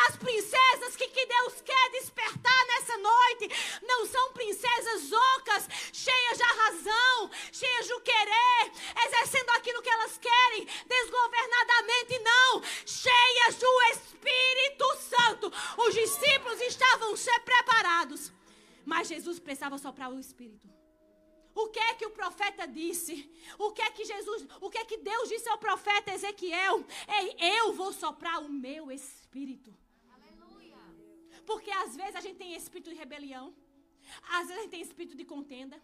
As 0.08 0.16
princesas 0.16 0.96
que, 0.96 1.08
que 1.10 1.26
Deus 1.26 1.62
quer 1.62 1.90
despertar 1.92 2.66
nessa 2.68 2.98
noite 2.98 3.50
não 3.86 4.06
são 4.06 4.32
princesas 4.32 5.12
ocas, 5.12 5.68
cheias 5.92 6.38
de 6.38 6.44
razão, 6.44 7.30
cheias 7.52 7.88
do 7.88 8.00
querer, 8.02 8.72
exercendo 9.06 9.50
aquilo 9.50 9.82
que 9.82 9.90
elas 9.90 10.18
querem, 10.18 10.66
desgovernadamente, 10.88 12.20
não, 12.20 12.64
cheias 12.86 13.56
do 13.56 13.82
Espírito 13.92 14.98
Santo. 14.98 15.52
Os 15.78 15.94
discípulos 15.94 16.62
estavam 16.62 17.16
ser 17.18 17.40
preparados, 17.42 18.32
mas 18.86 19.10
Jesus 19.10 19.40
precisava 19.40 19.78
soprar 19.78 20.10
o 20.10 20.20
Espírito. 20.20 20.68
O 21.54 21.70
que 21.70 21.80
é 21.80 21.96
que 21.96 22.06
o 22.06 22.12
profeta 22.12 22.68
disse? 22.68 23.30
O 23.58 23.72
que 23.72 23.82
é 23.82 23.90
que 23.90 24.06
Jesus, 24.06 24.48
o 24.62 24.70
que 24.70 24.78
é 24.78 24.86
que 24.86 24.98
Deus 24.98 25.28
disse 25.28 25.50
ao 25.50 25.58
profeta 25.58 26.14
Ezequiel? 26.14 26.86
É, 27.08 27.58
eu 27.60 27.74
vou 27.74 27.92
soprar 27.92 28.40
o 28.44 28.48
meu 28.48 28.92
espírito. 28.92 29.76
Porque 31.50 31.72
às 31.84 31.92
vezes 32.00 32.16
a 32.20 32.24
gente 32.26 32.38
tem 32.44 32.56
espírito 32.62 32.90
de 32.94 32.98
rebelião. 33.04 33.46
Às 34.38 34.46
vezes 34.48 34.60
a 34.60 34.64
gente 34.64 34.76
tem 34.76 34.82
espírito 34.88 35.16
de 35.22 35.26
contenda. 35.34 35.78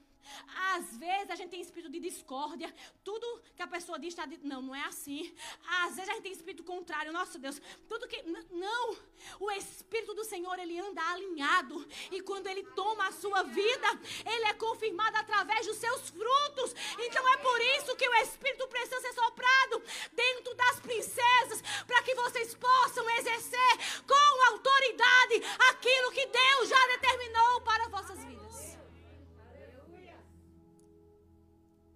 Às 0.74 0.98
vezes 0.98 1.30
a 1.30 1.36
gente 1.36 1.50
tem 1.50 1.62
espírito 1.62 1.92
de 1.92 2.00
discórdia. 2.00 2.74
Tudo 3.04 3.42
que 3.56 3.62
a 3.62 3.68
pessoa 3.68 4.00
diz 4.00 4.14
está. 4.14 4.28
Não, 4.42 4.62
não 4.62 4.76
é 4.76 4.84
assim. 4.86 5.34
Às 5.84 5.96
vezes 5.96 6.10
a 6.10 6.14
gente 6.14 6.24
tem 6.24 6.32
espírito 6.32 6.64
contrário. 6.64 7.12
Nosso 7.12 7.38
Deus. 7.40 7.62
Tudo 7.88 8.08
que. 8.08 8.22
Não. 8.52 8.96
O 9.40 9.52
Espírito 9.52 10.14
do 10.14 10.24
Senhor, 10.24 10.58
ele 10.60 10.80
anda 10.80 11.02
alinhado. 11.12 11.88
E 12.12 12.22
quando 12.22 12.48
ele 12.48 12.64
toma 12.72 13.08
a 13.08 13.12
sua 13.12 13.44
vida, 13.44 13.88
ele 14.26 14.46
é 14.46 14.54
confirmado 14.54 15.18
através 15.18 15.66
dos 15.66 15.78
seus 15.78 16.10
frutos. 16.10 16.76
Então 17.00 17.28
é 17.34 17.38
por 17.38 17.62
isso 17.78 17.96
que 17.96 18.08
o 18.08 18.16
Espírito 18.16 18.68
precisa 18.68 19.02
ser 19.02 19.14
soprado 19.14 19.84
dentro 20.12 20.54
das 20.56 20.80
princesas. 20.80 21.62
Para 21.88 22.04
que 22.04 22.16
vocês 22.16 22.54
possam 22.56 23.10
exercer 23.18 24.04
com 24.08 24.54
autoridade 24.54 25.42
aquilo 25.70 26.12
que 26.12 26.26
Deus 26.26 26.70
já 26.70 26.88
determinou 26.88 27.62
para 27.62 27.88
vossas 27.90 28.24
vidas. 28.24 28.43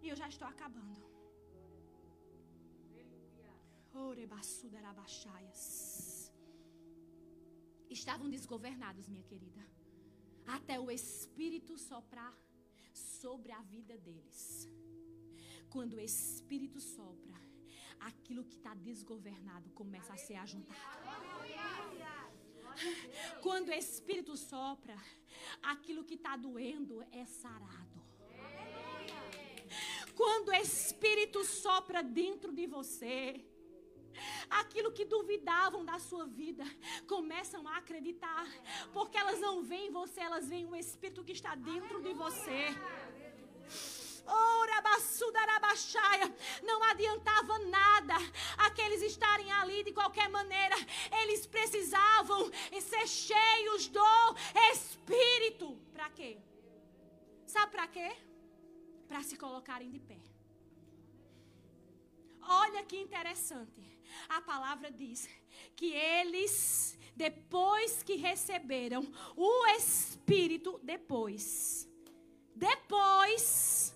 E 0.07 0.09
eu 0.09 0.15
já 0.15 0.27
estou 0.33 0.47
acabando. 0.47 1.01
Estavam 7.89 8.29
desgovernados, 8.29 9.09
minha 9.09 9.25
querida. 9.31 9.63
Até 10.45 10.79
o 10.79 10.89
Espírito 10.89 11.77
soprar 11.77 12.33
sobre 12.93 13.51
a 13.51 13.61
vida 13.73 13.97
deles. 13.97 14.69
Quando 15.69 15.95
o 15.97 15.99
Espírito 15.99 16.79
sopra, 16.79 17.37
aquilo 17.99 18.45
que 18.45 18.55
está 18.55 18.73
desgovernado 18.73 19.69
começa 19.71 20.13
a 20.13 20.17
ser 20.25 20.35
ajuntado. 20.35 20.79
Quando 23.43 23.67
o 23.67 23.73
Espírito 23.73 24.37
sopra, 24.37 24.97
aquilo 25.61 26.05
que 26.05 26.13
está 26.13 26.37
doendo 26.37 27.03
é 27.11 27.25
sarado. 27.25 27.97
Quando 30.17 30.49
o 30.49 30.55
Espírito 30.55 31.43
sopra 31.43 32.01
dentro 32.01 32.51
de 32.51 32.65
você, 32.65 33.45
aquilo 34.49 34.91
que 34.91 35.05
duvidavam 35.05 35.85
da 35.85 35.99
sua 35.99 36.25
vida 36.25 36.65
começam 37.07 37.67
a 37.67 37.77
acreditar, 37.77 38.47
porque 38.91 39.17
elas 39.17 39.39
não 39.39 39.63
veem 39.63 39.91
você, 39.91 40.19
elas 40.19 40.49
veem 40.49 40.65
o 40.65 40.75
Espírito 40.75 41.23
que 41.23 41.33
está 41.33 41.53
dentro 41.53 42.01
de 42.01 42.13
você. 42.13 42.61
Não 46.63 46.83
adiantava 46.83 47.59
nada 47.59 48.15
aqueles 48.57 49.01
estarem 49.01 49.51
ali 49.51 49.83
de 49.83 49.93
qualquer 49.93 50.29
maneira. 50.29 50.75
Eles 51.21 51.45
precisavam 51.45 52.51
ser 52.81 53.07
cheios 53.07 53.87
do 53.87 54.35
Espírito. 54.73 55.77
Para 55.93 56.09
quê? 56.09 56.37
Sabe 57.45 57.71
para 57.71 57.87
quê? 57.87 58.26
Para 59.07 59.23
se 59.23 59.37
colocarem 59.37 59.89
de 59.89 59.99
pé. 59.99 60.19
Olha 62.41 62.83
que 62.83 62.97
interessante. 62.97 63.81
A 64.29 64.41
palavra 64.41 64.89
diz 64.89 65.27
que 65.75 65.91
eles, 65.91 66.97
depois 67.15 68.03
que 68.03 68.15
receberam 68.15 69.05
o 69.35 69.67
Espírito, 69.77 70.79
depois, 70.81 71.87
depois, 72.55 73.93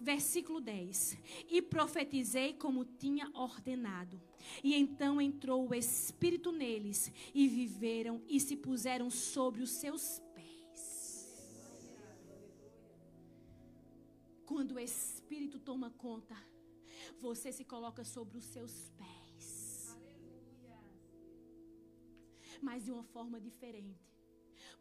versículo 0.00 0.60
10: 0.60 1.18
E 1.48 1.60
profetizei 1.60 2.54
como 2.54 2.84
tinha 2.84 3.30
ordenado. 3.34 4.20
E 4.64 4.74
então 4.74 5.20
entrou 5.20 5.68
o 5.68 5.74
Espírito 5.74 6.50
neles, 6.50 7.12
e 7.34 7.46
viveram 7.46 8.22
e 8.26 8.40
se 8.40 8.56
puseram 8.56 9.10
sobre 9.10 9.62
os 9.62 9.70
seus 9.70 10.22
Quando 14.50 14.72
o 14.72 14.80
Espírito 14.80 15.60
toma 15.60 15.90
conta, 16.04 16.36
você 17.20 17.52
se 17.52 17.64
coloca 17.72 18.02
sobre 18.04 18.36
os 18.36 18.46
seus 18.54 18.74
pés. 19.00 19.96
Mas 22.60 22.84
de 22.84 22.90
uma 22.90 23.04
forma 23.04 23.38
diferente. 23.40 24.10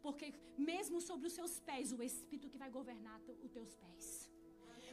Porque 0.01 0.33
mesmo 0.57 0.99
sobre 0.99 1.27
os 1.27 1.33
seus 1.33 1.59
pés, 1.59 1.93
o 1.93 2.01
Espírito 2.01 2.49
que 2.49 2.57
vai 2.63 2.71
governar 2.71 3.21
os 3.45 3.51
teus 3.51 3.75
pés. 3.75 4.18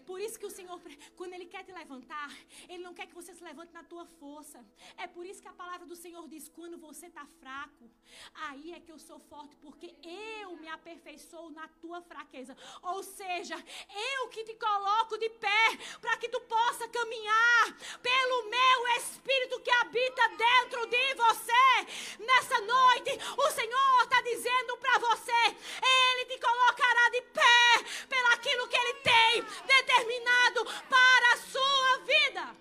Por 0.06 0.20
isso 0.20 0.38
que 0.38 0.46
o 0.46 0.50
Senhor, 0.50 0.80
quando 1.16 1.32
Ele 1.34 1.46
quer 1.46 1.64
te 1.64 1.72
levantar, 1.72 2.30
Ele 2.68 2.82
não 2.82 2.94
quer 2.94 3.06
que 3.06 3.14
você 3.14 3.34
se 3.34 3.42
levante 3.42 3.72
na 3.72 3.82
tua 3.82 4.06
força. 4.20 4.64
É 4.96 5.06
por 5.06 5.26
isso 5.26 5.42
que 5.42 5.48
a 5.48 5.52
palavra 5.52 5.84
do 5.84 5.96
Senhor 5.96 6.26
diz: 6.28 6.48
quando 6.48 6.78
você 6.78 7.06
está 7.06 7.26
fraco, 7.40 7.90
aí 8.46 8.72
é 8.72 8.80
que 8.80 8.92
eu 8.92 8.98
sou 8.98 9.18
forte, 9.18 9.56
porque 9.56 9.94
eu 10.02 10.56
me 10.56 10.68
aperfeiçoo 10.68 11.50
na 11.50 11.66
tua 11.82 12.00
fraqueza. 12.02 12.56
Ou 12.82 13.02
seja, 13.02 13.56
eu 14.14 14.28
que 14.28 14.44
te 14.44 14.54
coloco 14.54 15.18
de 15.18 15.28
pé, 15.30 15.64
para 16.00 16.16
que 16.18 16.28
tu 16.28 16.40
possa 16.42 16.88
caminhar 16.88 17.64
pelo 18.00 18.48
meu 18.48 18.96
Espírito 18.98 19.60
que 19.60 19.70
habita 19.70 20.28
dentro 20.28 20.86
de 20.86 21.14
você. 21.14 21.66
Nessa 22.20 22.60
noite, 22.60 23.10
o 23.36 23.50
Senhor 23.50 24.02
está 24.04 24.20
dizendo 24.22 24.76
para 24.76 24.98
você: 24.98 25.42
Ele 25.82 26.24
te 26.26 26.38
colocará 26.38 27.10
de 27.10 27.22
pé 27.22 27.46
pelaquilo 28.46 28.68
que 28.68 28.76
Ele 28.76 28.94
tem 28.94 29.42
determinado 29.66 29.96
determinado 29.96 30.64
para 30.88 31.32
a 31.32 31.36
sua 31.36 31.98
vida. 32.04 32.56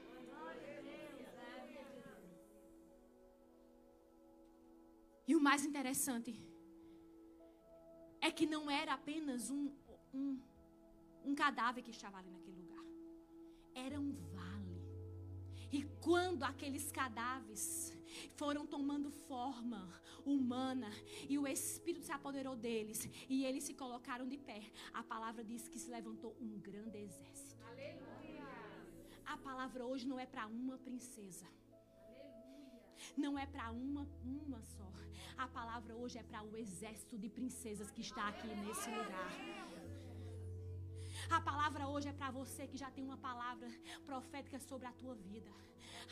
E 5.27 5.35
o 5.35 5.41
mais 5.41 5.65
interessante 5.65 6.39
é 8.21 8.31
que 8.31 8.45
não 8.45 8.69
era 8.69 8.93
apenas 8.93 9.49
um, 9.49 9.71
um, 10.13 10.39
um 11.23 11.35
cadáver 11.35 11.83
que 11.83 11.91
estava 11.91 12.17
ali 12.17 12.29
naquele 12.29 12.57
lugar. 12.57 12.83
Era 13.73 13.99
um 13.99 14.11
vale. 14.33 14.81
E 15.71 15.83
quando 15.99 16.43
aqueles 16.43 16.91
cadáveres 16.91 17.94
foram 18.35 18.65
tomando 18.65 19.09
forma 19.11 19.89
humana 20.25 20.89
e 21.29 21.37
o 21.37 21.47
Espírito 21.47 22.05
se 22.05 22.11
apoderou 22.11 22.55
deles 22.55 23.07
e 23.29 23.45
eles 23.45 23.63
se 23.63 23.73
colocaram 23.73 24.27
de 24.27 24.37
pé. 24.37 24.61
A 24.93 25.03
palavra 25.03 25.43
diz 25.43 25.67
que 25.67 25.79
se 25.79 25.89
levantou 25.89 26.35
um 26.41 26.59
grande 26.59 26.97
exército. 26.97 27.55
Aleluia. 27.69 28.45
A 29.25 29.37
palavra 29.37 29.85
hoje 29.85 30.07
não 30.07 30.19
é 30.19 30.25
para 30.25 30.47
uma 30.47 30.77
princesa. 30.77 31.45
Não 33.15 33.37
é 33.37 33.45
para 33.45 33.71
uma, 33.71 34.07
uma 34.23 34.61
só. 34.61 34.91
A 35.37 35.47
palavra 35.47 35.95
hoje 35.95 36.17
é 36.17 36.23
para 36.23 36.43
o 36.43 36.55
exército 36.55 37.17
de 37.17 37.29
princesas 37.29 37.91
que 37.91 38.01
está 38.01 38.29
aqui 38.29 38.47
nesse 38.47 38.89
lugar. 38.89 39.74
A 41.29 41.41
palavra 41.41 41.87
hoje 41.87 42.07
é 42.07 42.13
para 42.13 42.29
você 42.31 42.67
que 42.67 42.77
já 42.77 42.89
tem 42.91 43.03
uma 43.03 43.17
palavra 43.17 43.67
profética 44.05 44.59
sobre 44.59 44.85
a 44.87 44.91
tua 44.91 45.15
vida. 45.15 45.49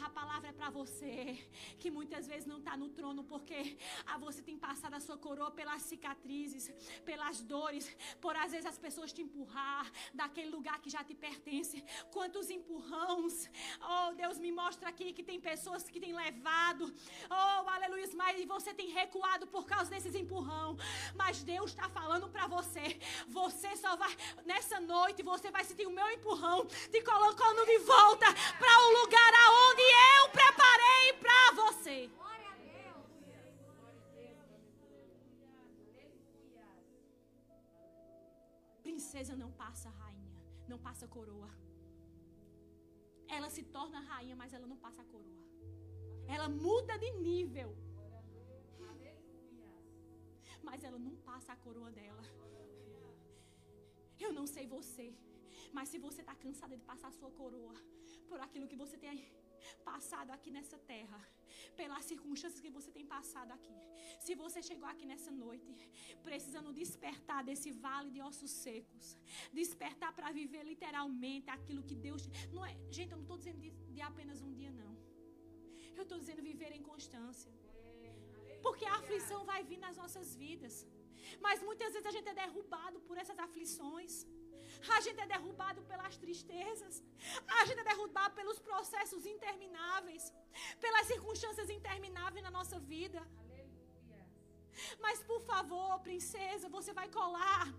A 0.02 0.10
palavra 0.10 0.50
é 0.50 0.54
para 0.54 0.70
você 0.70 1.38
que 1.80 1.92
muitas 1.92 2.26
vezes 2.28 2.46
não 2.46 2.58
está 2.58 2.76
no 2.76 2.90
trono 2.90 3.24
porque 3.24 3.78
ah, 4.06 4.18
você 4.18 4.42
tem 4.42 4.58
passado 4.58 4.94
a 4.96 5.00
sua 5.00 5.18
coroa 5.18 5.52
pelas 5.52 5.82
cicatrizes, 5.84 6.72
pelas 7.06 7.42
dores, 7.42 7.96
por 8.20 8.36
às 8.36 8.52
vezes 8.52 8.66
as 8.66 8.78
pessoas 8.78 9.14
te 9.14 9.22
empurrar 9.22 9.92
daquele 10.14 10.50
lugar 10.50 10.80
que 10.82 10.90
já 10.90 11.04
te 11.04 11.14
pertence. 11.14 11.84
Quantos 12.12 12.50
empurrões, 12.50 13.50
oh 13.82 14.14
Deus 14.16 14.40
me 14.40 14.52
mostra 14.52 14.90
aqui 14.90 15.14
que 15.14 15.24
tem 15.24 15.40
pessoas 15.40 15.88
que 15.88 16.00
têm 16.00 16.14
levado, 16.14 16.92
oh 17.30 17.70
aleluia, 17.70 18.10
mas 18.16 18.44
você 18.46 18.74
tem 18.74 18.90
recuado 18.90 19.46
por 19.48 19.66
causa 19.66 19.92
desses 19.92 20.16
empurrão. 20.16 20.76
Mas 21.16 21.44
Deus 21.44 21.72
está 21.72 21.88
falando 21.90 22.30
para 22.30 22.48
você, 22.48 23.00
você 23.28 23.76
só 23.76 23.96
vai 23.96 24.14
nessa 24.46 24.80
noite 24.80 25.03
você 25.34 25.50
vai 25.52 25.64
sentir 25.64 25.86
o 25.88 25.92
meu 25.92 26.10
empurrão 26.12 26.66
te 26.66 27.02
colocando 27.02 27.66
de 27.66 27.78
volta 27.80 28.28
para 28.58 28.74
o 28.86 28.90
lugar 29.00 29.34
aonde 29.46 29.86
eu 30.18 30.30
preparei 30.30 31.14
para 31.24 31.42
você. 31.62 32.10
Princesa 38.82 39.36
não 39.36 39.52
passa 39.52 39.90
rainha, 39.90 40.42
não 40.68 40.78
passa 40.78 41.08
coroa. 41.08 41.50
Ela 43.28 43.50
se 43.50 43.64
torna 43.64 44.00
rainha, 44.02 44.36
mas 44.36 44.54
ela 44.54 44.68
não 44.68 44.78
passa 44.78 45.02
a 45.02 45.06
coroa. 45.06 45.44
Ela 46.28 46.48
muda 46.48 46.98
de 46.98 47.12
nível. 47.12 47.76
Mas 50.62 50.84
ela 50.84 51.00
não 51.00 51.16
passa 51.18 51.54
a 51.54 51.56
coroa 51.56 51.92
dela. 51.92 52.24
Eu 54.20 54.32
não 54.34 54.46
sei 54.48 54.66
você, 54.68 55.14
mas 55.72 55.90
se 55.90 55.98
você 55.98 56.22
está 56.22 56.36
cansada 56.36 56.76
de 56.78 56.84
passar 56.84 57.12
sua 57.12 57.32
coroa 57.32 57.76
por 58.28 58.40
aquilo 58.40 58.68
que 58.68 58.76
você 58.76 58.98
tem 58.98 59.12
passado 59.84 60.32
aqui 60.32 60.52
nessa 60.52 60.78
terra, 60.78 61.20
pelas 61.80 62.06
circunstâncias 62.06 62.62
que 62.66 62.70
você 62.78 62.92
tem 62.92 63.06
passado 63.06 63.52
aqui. 63.58 63.76
Se 64.26 64.34
você 64.36 64.62
chegou 64.62 64.88
aqui 64.94 65.06
nessa 65.06 65.32
noite, 65.32 65.72
precisando 66.28 66.74
despertar 66.74 67.44
desse 67.44 67.72
vale 67.72 68.10
de 68.16 68.22
ossos 68.22 68.52
secos, 68.52 69.18
despertar 69.52 70.12
para 70.14 70.32
viver 70.32 70.64
literalmente 70.64 71.50
aquilo 71.50 71.84
que 71.84 71.96
Deus. 71.96 72.24
Não 72.52 72.66
é, 72.66 72.74
gente, 72.92 73.12
eu 73.12 73.18
não 73.18 73.28
estou 73.28 73.38
dizendo 73.38 73.60
de, 73.60 73.72
de 73.96 74.02
apenas 74.02 74.42
um 74.42 74.54
dia, 74.54 74.72
não. 74.72 74.92
Eu 75.96 76.04
estou 76.04 76.18
dizendo 76.18 76.42
viver 76.42 76.72
em 76.72 76.84
constância. 76.92 77.52
Porque 78.66 78.86
a 78.86 78.96
aflição 79.02 79.40
vai 79.52 79.64
vir 79.64 79.80
nas 79.86 79.98
nossas 79.98 80.36
vidas. 80.36 80.76
Mas 81.46 81.62
muitas 81.62 81.92
vezes 81.94 82.08
a 82.08 82.16
gente 82.18 82.30
é 82.30 82.34
derrubado 82.34 83.00
por 83.02 83.18
essas 83.18 83.38
aflições. 83.40 84.26
A 84.96 85.00
gente 85.02 85.20
é 85.20 85.28
derrubado 85.28 85.82
pelas 85.84 86.18
tristezas. 86.18 87.04
A 87.60 87.66
gente 87.66 87.80
é 87.80 87.84
derrubado 87.84 88.34
pelos 88.36 88.60
processos 88.60 89.26
intermináveis. 89.26 90.34
Pelas 90.80 91.08
circunstâncias 91.08 91.70
intermináveis 91.70 92.44
na 92.44 92.52
nossa 92.52 92.80
vida. 92.80 93.22
Mas 95.00 95.22
por 95.24 95.42
favor, 95.42 96.00
princesa, 96.00 96.70
você 96.70 96.94
vai 96.94 97.08
colar 97.10 97.74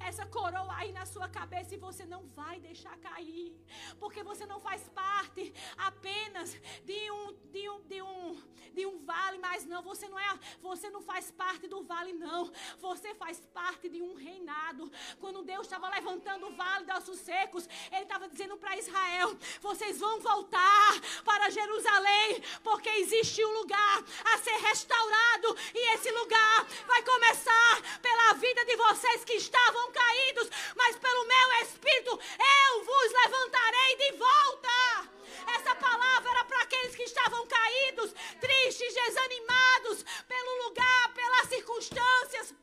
essa 0.00 0.26
coroa 0.26 0.74
aí 0.76 0.92
na 0.92 1.06
sua 1.06 1.28
cabeça 1.28 1.74
e 1.74 1.78
você 1.78 2.04
não 2.04 2.26
vai 2.28 2.58
deixar 2.60 2.96
cair, 2.98 3.54
porque 3.98 4.22
você 4.22 4.46
não 4.46 4.60
faz 4.60 4.88
parte 4.88 5.52
apenas 5.76 6.52
de 6.84 7.10
um 7.10 7.32
de 7.52 7.68
um 7.68 7.80
de 7.82 8.02
um 8.02 8.42
de 8.72 8.86
um 8.86 9.04
vale, 9.04 9.38
mas 9.38 9.64
não, 9.66 9.82
você 9.82 10.08
não 10.08 10.18
é, 10.18 10.38
você 10.60 10.88
não 10.90 11.02
faz 11.02 11.30
parte 11.30 11.66
do 11.66 11.82
vale 11.82 12.12
não. 12.12 12.50
Você 12.78 13.14
faz 13.14 13.40
parte 13.52 13.88
de 13.88 14.00
um 14.00 14.14
reinado. 14.14 14.90
Quando 15.18 15.42
Deus 15.42 15.66
estava 15.66 15.88
levantando 15.88 16.46
o 16.46 16.54
vale 16.54 16.86
dos 16.86 16.96
ossos 16.96 17.20
secos, 17.20 17.68
ele 17.90 18.02
estava 18.02 18.28
dizendo 18.28 18.56
para 18.56 18.76
Israel: 18.76 19.36
"Vocês 19.60 19.98
vão 19.98 20.20
voltar 20.20 20.92
para 21.24 21.50
Jerusalém, 21.50 22.42
porque 22.62 22.88
existe 22.88 23.44
um 23.44 23.52
lugar 23.60 24.04
a 24.32 24.38
ser 24.38 24.56
restaurado 24.68 25.56
e 25.74 25.94
esse 25.94 26.10
lugar 26.12 26.39
vai 26.86 27.02
começar 27.02 28.00
pela 28.00 28.32
vida 28.34 28.64
de 28.64 28.76
vocês 28.76 29.24
que 29.24 29.34
estavam 29.34 29.92
caídos, 29.92 30.50
mas 30.76 30.96
pelo 30.96 31.24
meu 31.26 31.52
espírito 31.62 32.20
eu 32.66 32.84
vos 32.84 33.12
levantarei 33.12 33.96
de 33.96 34.12
volta. 34.16 35.10
Essa 35.56 35.74
palavra 35.74 36.30
era 36.30 36.44
para 36.44 36.62
aqueles 36.62 36.94
que 36.94 37.02
estavam 37.02 37.46
caídos, 37.46 38.14
tristes, 38.40 38.94
desanimados 38.94 40.04
pelo 40.28 40.64
lugar, 40.64 41.14
pelas 41.14 41.48
circunstâncias. 41.48 42.54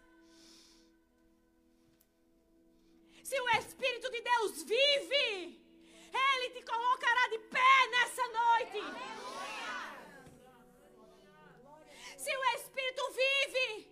Se 3.23 3.39
o 3.41 3.49
Espírito 3.59 4.09
de 4.09 4.21
Deus 4.21 4.63
vive, 4.63 5.59
Ele 6.13 6.49
te 6.51 6.61
colocará 6.61 7.28
de 7.28 7.39
pé 7.39 7.88
nessa 7.91 8.28
noite. 8.30 9.66
Se 12.28 12.36
o 12.36 12.43
Espírito 12.57 13.03
vive, 13.11 13.89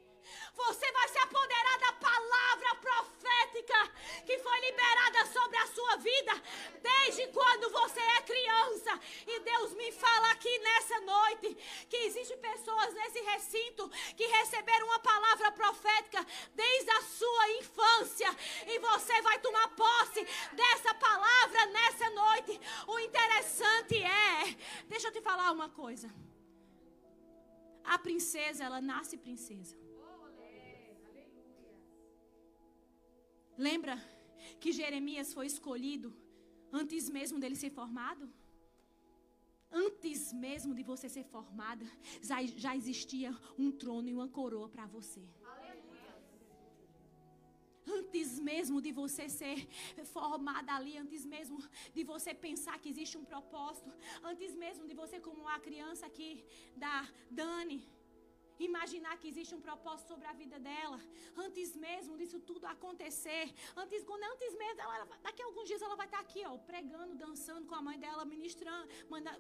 você 0.56 0.92
vai 0.92 1.08
se 1.08 1.18
apoderar 1.20 1.80
da 1.80 1.94
palavra 1.94 2.76
profética 2.82 3.94
que 4.26 4.38
foi 4.40 4.60
liberada 4.60 5.26
sobre 5.28 5.58
a 5.58 5.68
sua 5.68 5.96
vida 5.96 6.34
desde 6.82 7.28
quando 7.28 7.70
você 7.70 8.02
é 8.02 8.22
criança. 8.24 9.00
E 9.26 9.40
Deus 9.40 9.74
me 9.76 9.90
fala 9.94 10.32
aqui 10.32 10.60
nessa 10.60 11.00
noite 11.00 11.56
que 11.90 11.96
existem 11.96 12.38
pessoas 12.40 12.94
nesse 12.94 13.22
recinto 13.22 13.90
que 14.18 14.28
receberam 14.28 14.88
uma 14.88 15.00
palavra 15.00 15.54
profética 15.54 16.28
desde 16.54 16.92
a 16.92 17.02
sua 17.04 17.52
infância. 17.52 18.36
E 18.68 18.80
você 18.80 19.22
vai 19.22 19.40
tomar 19.40 19.70
posse 19.70 20.28
dessa 20.52 20.94
palavra 20.96 21.68
nessa 21.68 22.10
noite. 22.10 22.60
O 22.86 23.00
interessante 23.00 23.96
é, 23.96 24.58
deixa 24.90 25.08
eu 25.08 25.14
te 25.14 25.22
falar 25.22 25.54
uma 25.54 25.70
coisa. 25.70 26.14
A 27.86 27.98
princesa, 28.00 28.64
ela 28.64 28.82
nasce 28.82 29.18
princesa. 29.18 29.76
Lembra 33.58 33.96
que 34.60 34.72
Jeremias 34.72 35.34
foi 35.34 35.46
escolhido 35.46 36.14
antes 36.72 37.10
mesmo 37.10 37.40
dele 37.40 37.56
ser 37.56 37.70
formado? 37.70 38.30
Antes 39.72 40.32
mesmo 40.32 40.74
de 40.74 40.84
você 40.84 41.08
ser 41.10 41.24
formada, 41.26 41.86
já, 42.22 42.76
existia 42.76 43.36
um 43.58 43.72
trono 43.72 44.10
e 44.10 44.14
uma 44.14 44.28
coroa 44.28 44.70
para 44.70 44.86
você. 44.86 45.24
Antes 47.88 48.40
mesmo 48.40 48.82
de 48.82 48.92
você 48.92 49.30
ser 49.30 49.68
formada 50.06 50.74
ali, 50.74 50.98
antes 50.98 51.26
mesmo 51.26 51.58
de 51.94 52.04
você 52.04 52.34
pensar 52.34 52.80
que 52.80 52.90
existe 52.90 53.18
um 53.18 53.26
propósito, 53.26 53.92
antes 54.24 54.56
mesmo 54.56 54.88
de 54.88 54.94
você, 54.94 55.20
como 55.20 55.48
a 55.48 55.60
criança 55.60 56.06
aqui 56.06 56.44
da 56.76 57.08
Dani, 57.30 57.88
imaginar 58.60 59.18
que 59.18 59.28
existe 59.28 59.54
um 59.54 59.62
propósito 59.62 60.08
sobre 60.08 60.28
a 60.28 60.34
vida 60.34 60.58
dela, 60.60 61.00
antes 61.36 61.76
mesmo 61.76 62.18
disso 62.18 62.40
tudo 62.40 62.66
acontecer, 62.66 63.54
antes 63.76 64.04
quando 64.04 64.24
antes 64.24 64.58
mesmo 64.58 64.82
ela, 64.82 65.08
daqui 65.22 65.42
a 65.42 65.46
alguns 65.46 65.68
dias 65.68 65.82
ela 65.82 65.96
vai 65.96 66.06
estar 66.06 66.20
aqui, 66.20 66.44
ó, 66.46 66.58
pregando, 66.58 67.16
dançando 67.16 67.68
com 67.68 67.76
a 67.76 67.82
mãe 67.82 68.00
dela, 68.00 68.24
ministrando, 68.26 68.88
manda, 69.10 69.38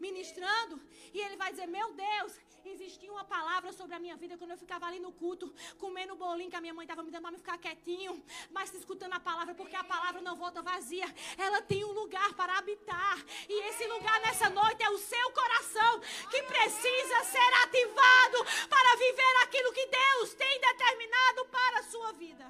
ministrando, 0.00 0.80
e 1.12 1.20
ele 1.20 1.36
vai 1.36 1.50
dizer: 1.50 1.66
"Meu 1.66 1.92
Deus, 1.92 2.40
existia 2.64 3.12
uma 3.12 3.24
palavra 3.24 3.72
sobre 3.72 3.94
a 3.94 3.98
minha 3.98 4.16
vida 4.16 4.38
quando 4.38 4.52
eu 4.52 4.58
ficava 4.58 4.86
ali 4.86 4.98
no 4.98 5.12
culto, 5.12 5.52
comendo 5.78 6.16
bolinho 6.16 6.50
que 6.50 6.56
a 6.56 6.60
minha 6.60 6.74
mãe 6.74 6.84
estava 6.84 7.02
me 7.02 7.10
dando 7.10 7.22
para 7.22 7.32
me 7.32 7.38
ficar 7.38 7.58
quietinho, 7.58 8.24
mas 8.50 8.72
escutando 8.72 9.12
a 9.12 9.20
palavra, 9.20 9.54
porque 9.54 9.76
a 9.76 9.84
palavra 9.84 10.20
não 10.22 10.36
volta 10.36 10.62
vazia. 10.62 11.06
Ela 11.36 11.60
tem 11.62 11.84
um 11.84 11.92
lugar 11.92 12.32
para 12.34 12.58
habitar, 12.58 13.18
e 13.48 13.68
esse 13.68 13.86
lugar 13.86 14.20
nessa 14.20 14.48
noite 14.50 14.82
é 14.82 14.90
o 14.90 14.98
seu 14.98 15.30
coração 15.32 16.00
que 16.30 16.42
precisa 16.42 17.24
ser 17.24 17.52
ativado 17.64 18.53
para 18.68 18.96
viver 19.04 19.34
aquilo 19.44 19.72
que 19.72 19.86
Deus 19.86 20.34
tem 20.34 20.60
determinado 20.60 21.44
para 21.56 21.78
a 21.80 21.86
sua 21.92 22.12
vida. 22.12 22.46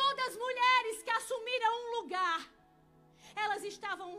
Todas 0.00 0.28
as 0.28 0.36
mulheres 0.36 1.02
que 1.02 1.10
assumiram 1.10 1.72
um 1.82 1.90
lugar, 2.00 2.40
elas 3.44 3.62
estavam 3.64 4.10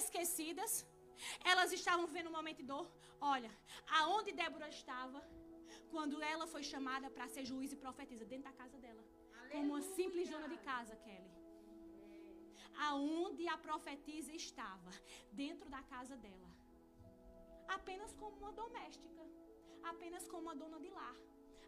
esquecidas, 0.00 0.86
elas 1.52 1.72
estavam 1.72 2.06
vivendo 2.06 2.28
um 2.28 2.38
momento 2.38 2.58
de 2.62 2.68
dor. 2.72 2.86
Olha, 3.20 3.50
aonde 4.00 4.32
Débora 4.32 4.68
estava 4.68 5.20
quando 5.90 6.22
ela 6.22 6.46
foi 6.46 6.62
chamada 6.62 7.08
para 7.10 7.28
ser 7.34 7.44
juiz 7.44 7.72
e 7.72 7.76
profetisa 7.84 8.24
dentro 8.24 8.46
da 8.50 8.56
casa 8.62 8.76
dela, 8.78 9.04
como 9.52 9.68
uma 9.72 9.82
simples 9.96 10.28
dona 10.28 10.48
de 10.54 10.58
casa, 10.58 10.96
Kelly. 11.04 11.32
Aonde 12.88 13.46
a 13.48 13.56
profetisa 13.56 14.32
estava, 14.32 14.90
dentro 15.30 15.68
da 15.74 15.82
casa 15.94 16.16
dela 16.16 16.54
apenas 17.68 18.12
como 18.14 18.36
uma 18.38 18.52
doméstica, 18.52 19.22
apenas 19.82 20.26
como 20.28 20.42
uma 20.42 20.54
dona 20.54 20.78
de 20.80 20.90
lar, 20.90 21.16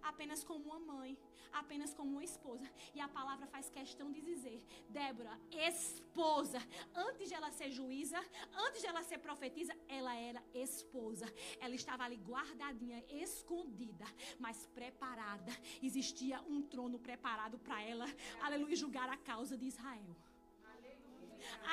apenas 0.03 0.43
como 0.45 0.65
uma 0.65 0.79
mãe, 0.79 1.19
apenas 1.53 1.93
como 1.95 2.13
uma 2.13 2.25
esposa. 2.25 2.69
E 2.95 3.01
a 3.01 3.09
palavra 3.09 3.47
faz 3.47 3.69
questão 3.69 4.11
de 4.13 4.21
dizer: 4.21 4.65
Débora, 4.89 5.39
esposa. 5.51 6.59
Antes 6.95 7.29
de 7.29 7.35
ela 7.35 7.51
ser 7.51 7.71
juíza, 7.71 8.19
antes 8.67 8.81
de 8.83 8.87
ela 8.87 9.03
ser 9.03 9.19
profetisa, 9.19 9.77
ela 9.89 10.15
era 10.15 10.43
esposa. 10.55 11.27
Ela 11.61 11.75
estava 11.75 12.05
ali 12.05 12.17
guardadinha, 12.17 13.05
escondida, 13.09 14.07
mas 14.39 14.67
preparada. 14.67 15.53
Existia 15.83 16.41
um 16.43 16.63
trono 16.63 16.99
preparado 16.99 17.59
para 17.59 17.83
ela, 17.83 18.07
aleluia, 18.41 18.77
julgar 18.77 19.09
a 19.09 19.17
causa 19.17 19.57
de 19.57 19.67
Israel. 19.67 20.17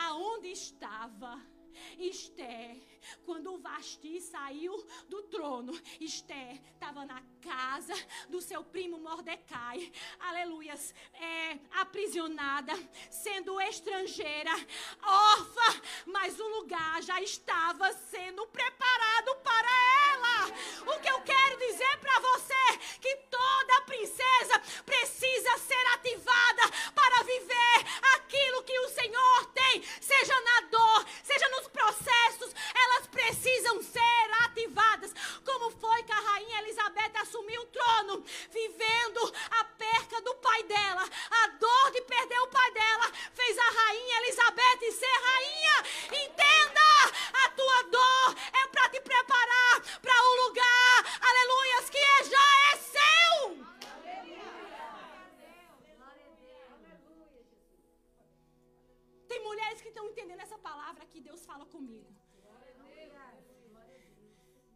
Aonde 0.05 0.49
estava 0.49 1.41
Esther, 1.97 2.77
quando 3.25 3.53
o 3.53 3.59
Vasti 3.59 4.19
saiu 4.21 4.73
do 5.07 5.23
trono, 5.23 5.73
Esther 5.99 6.61
estava 6.73 7.05
na 7.05 7.21
casa 7.41 7.93
do 8.29 8.41
seu 8.41 8.63
primo 8.63 8.99
Mordecai, 8.99 9.91
aleluias, 10.19 10.93
é, 11.13 11.59
aprisionada, 11.71 12.73
sendo 13.09 13.59
estrangeira, 13.61 14.51
órfã, 15.01 15.81
mas 16.05 16.39
o 16.39 16.47
lugar 16.59 17.01
já 17.03 17.21
estava 17.21 17.91
sendo 17.93 18.45
preparado 18.47 19.35
para 19.43 19.69
ela. 20.11 20.93
O 20.95 20.99
que 20.99 21.09
eu 21.09 21.21
quero 21.21 21.57
dizer 21.57 21.97
para 21.99 22.19
você 22.19 22.77
que 23.01 23.15
toda 23.29 23.81
princesa 23.85 24.59
precisa 24.85 25.57
ser 25.57 25.87
ativada 25.93 26.92
viver 27.23 27.85
aquilo 28.15 28.63
que 28.63 28.79
o 28.79 28.89
Senhor 28.89 29.45
tem, 29.53 29.83
seja 30.01 30.41
na 30.41 30.61
dor, 30.61 31.05
seja 31.23 31.47
nos 31.49 31.67
processos, 31.67 32.53
elas 32.75 33.07
precisam 33.07 33.81
ser 33.81 34.31
ativadas. 34.45 35.13
Como 35.45 35.71
foi 35.71 36.03
que 36.03 36.11
a 36.11 36.19
rainha 36.19 36.59
Elizabeth 36.59 37.11
assumiu 37.21 37.61
o 37.61 37.65
trono, 37.67 38.23
vivendo 38.51 39.33
a 39.51 39.63
perca 39.63 40.21
do 40.21 40.35
pai 40.35 40.63
dela, 40.63 41.03
a 41.03 41.47
dor 41.47 41.91
de 41.91 42.01
perder 42.01 42.39
o 42.39 42.47
pai 42.47 42.71
dela, 42.71 43.11
fez 43.33 43.57
a 43.57 43.69
rainha 43.69 44.17
Elizabeth 44.19 44.91
ser 44.91 45.19
rainha. 45.29 45.83
Entenda, 46.07 46.83
a 47.45 47.49
tua 47.49 47.83
dor 47.83 48.35
é 48.53 48.67
para 48.67 48.89
te 48.89 49.01
preparar 49.01 49.81
para 50.01 50.23
o 50.23 50.32
entendendo 60.23 60.41
essa 60.47 60.57
palavra 60.57 61.05
que 61.05 61.19
Deus 61.19 61.45
fala 61.45 61.65
comigo. 61.65 62.09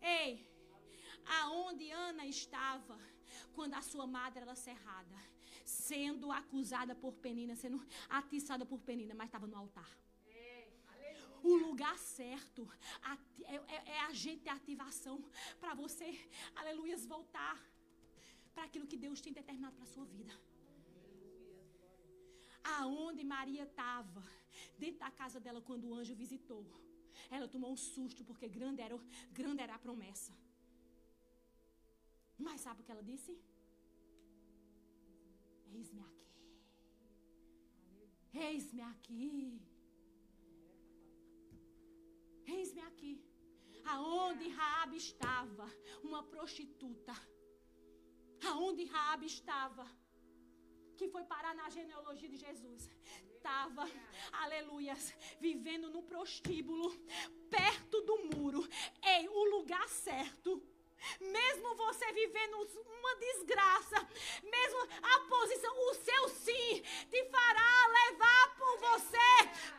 Ei, 0.01 0.31
aonde 1.39 1.89
Ana 1.89 2.25
estava 2.25 2.97
quando 3.55 3.75
a 3.75 3.81
sua 3.81 4.05
madre 4.05 4.41
era 4.41 4.55
cerrada, 4.55 5.19
sendo 5.65 6.31
acusada 6.31 6.93
por 7.03 7.13
Penina, 7.25 7.55
sendo 7.55 7.79
atiçada 8.09 8.65
por 8.65 8.79
Penina, 8.89 9.15
mas 9.15 9.27
estava 9.27 9.47
no 9.47 9.57
altar. 9.57 9.89
O 11.43 11.55
lugar 11.55 11.97
certo 11.97 12.61
é, 13.45 13.55
é, 13.55 13.91
é 13.95 13.99
agente 14.01 14.43
de 14.43 14.49
ativação 14.49 15.17
para 15.61 15.73
você, 15.73 16.09
aleluias, 16.55 17.05
voltar 17.05 17.57
para 18.53 18.65
aquilo 18.65 18.87
que 18.87 18.97
Deus 18.97 19.21
tem 19.21 19.31
determinado 19.31 19.75
para 19.75 19.85
a 19.85 19.93
sua 19.95 20.05
vida. 20.05 20.33
Aonde 22.79 23.23
Maria 23.23 23.63
estava, 23.63 24.23
dentro 24.77 24.99
da 25.05 25.11
casa 25.11 25.39
dela 25.39 25.61
quando 25.61 25.85
o 25.87 25.95
anjo 25.99 26.15
visitou. 26.15 26.63
Ela 27.29 27.47
tomou 27.47 27.71
um 27.71 27.77
susto 27.77 28.23
porque 28.23 28.47
grande 28.47 28.81
era, 28.81 28.97
grande 29.39 29.61
era 29.61 29.75
a 29.75 29.79
promessa. 29.79 30.33
Mas 32.37 32.61
sabe 32.61 32.81
o 32.81 32.85
que 32.85 32.91
ela 32.91 33.03
disse? 33.03 33.31
Eis-me 35.73 36.01
aqui. 36.09 36.27
Eis-me 38.45 38.81
aqui. 38.81 39.61
Eis-me 42.45 42.81
aqui. 42.81 43.13
Aonde 43.93 44.47
Raabe 44.49 44.97
estava, 44.97 45.67
uma 46.03 46.21
prostituta. 46.23 47.15
Aonde 48.49 48.83
Raabe 48.85 49.25
estava, 49.25 49.85
que 50.97 51.07
foi 51.13 51.23
parar 51.23 51.53
na 51.55 51.69
genealogia 51.69 52.29
de 52.33 52.37
Jesus 52.37 52.89
estava, 53.47 53.89
aleluia, 54.33 54.93
vivendo 55.39 55.89
no 55.89 56.03
prostíbulo, 56.03 56.93
perto 57.49 58.01
do 58.01 58.17
muro, 58.35 58.67
em 59.01 59.29
o 59.29 59.43
lugar 59.45 59.87
certo. 59.87 60.61
Mesmo 61.21 61.73
você 61.75 62.11
vivendo 62.11 62.55
uma 62.57 63.15
desgraça, 63.15 64.09
mesmo 64.43 64.79
a 65.01 65.19
posição, 65.29 65.73
o 65.79 65.93
seu 65.93 66.27
sim 66.27 66.81
te 67.09 67.23
fará 67.29 67.87
levar 67.87 68.57
por 68.57 68.77
você 68.79 69.77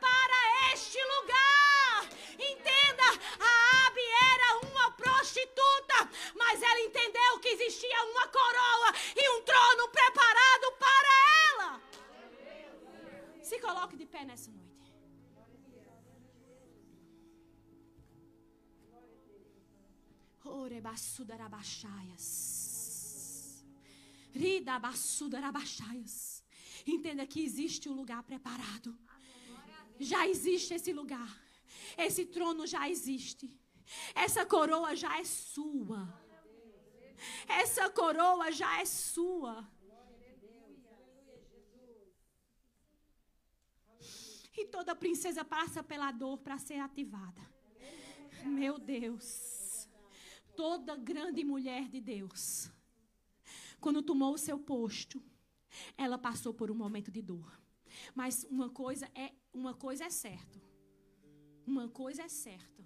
Orebassudarabachaias. 20.79 23.65
Ridabassudarabaxaias. 24.33 26.45
Entenda 26.87 27.27
que 27.27 27.43
existe 27.43 27.89
um 27.89 27.95
lugar 27.95 28.23
preparado. 28.23 28.97
Já 29.99 30.29
existe 30.29 30.75
esse 30.75 30.93
lugar. 30.93 31.43
Esse 31.97 32.27
trono 32.27 32.65
já 32.67 32.87
existe. 32.89 33.51
Essa 34.15 34.47
coroa 34.47 34.95
já 34.95 35.19
é 35.19 35.25
sua. 35.25 36.07
Essa 37.49 37.91
coroa 37.91 38.53
já 38.53 38.81
é 38.81 38.85
sua. 38.85 39.69
E 44.57 44.65
toda 44.67 44.95
princesa 44.95 45.45
passa 45.45 45.83
pela 45.83 46.13
dor 46.13 46.39
para 46.39 46.57
ser 46.59 46.79
ativada. 46.79 47.43
Meu 48.45 48.79
Deus. 48.79 49.58
Toda 50.59 50.97
grande 50.97 51.43
mulher 51.45 51.85
de 51.89 52.01
Deus, 52.01 52.69
quando 53.81 54.03
tomou 54.03 54.35
o 54.35 54.43
seu 54.47 54.59
posto, 54.59 55.23
ela 56.05 56.19
passou 56.19 56.53
por 56.53 56.69
um 56.69 56.75
momento 56.75 57.13
de 57.17 57.23
dor. 57.23 57.51
Mas 58.13 58.45
uma 58.57 58.69
coisa 58.69 59.07
é, 59.25 59.29
uma 59.61 59.73
coisa 59.85 60.07
é 60.07 60.11
certo. 60.11 60.61
Uma 61.65 61.87
coisa 62.01 62.23
é 62.25 62.29
certa. 62.29 62.83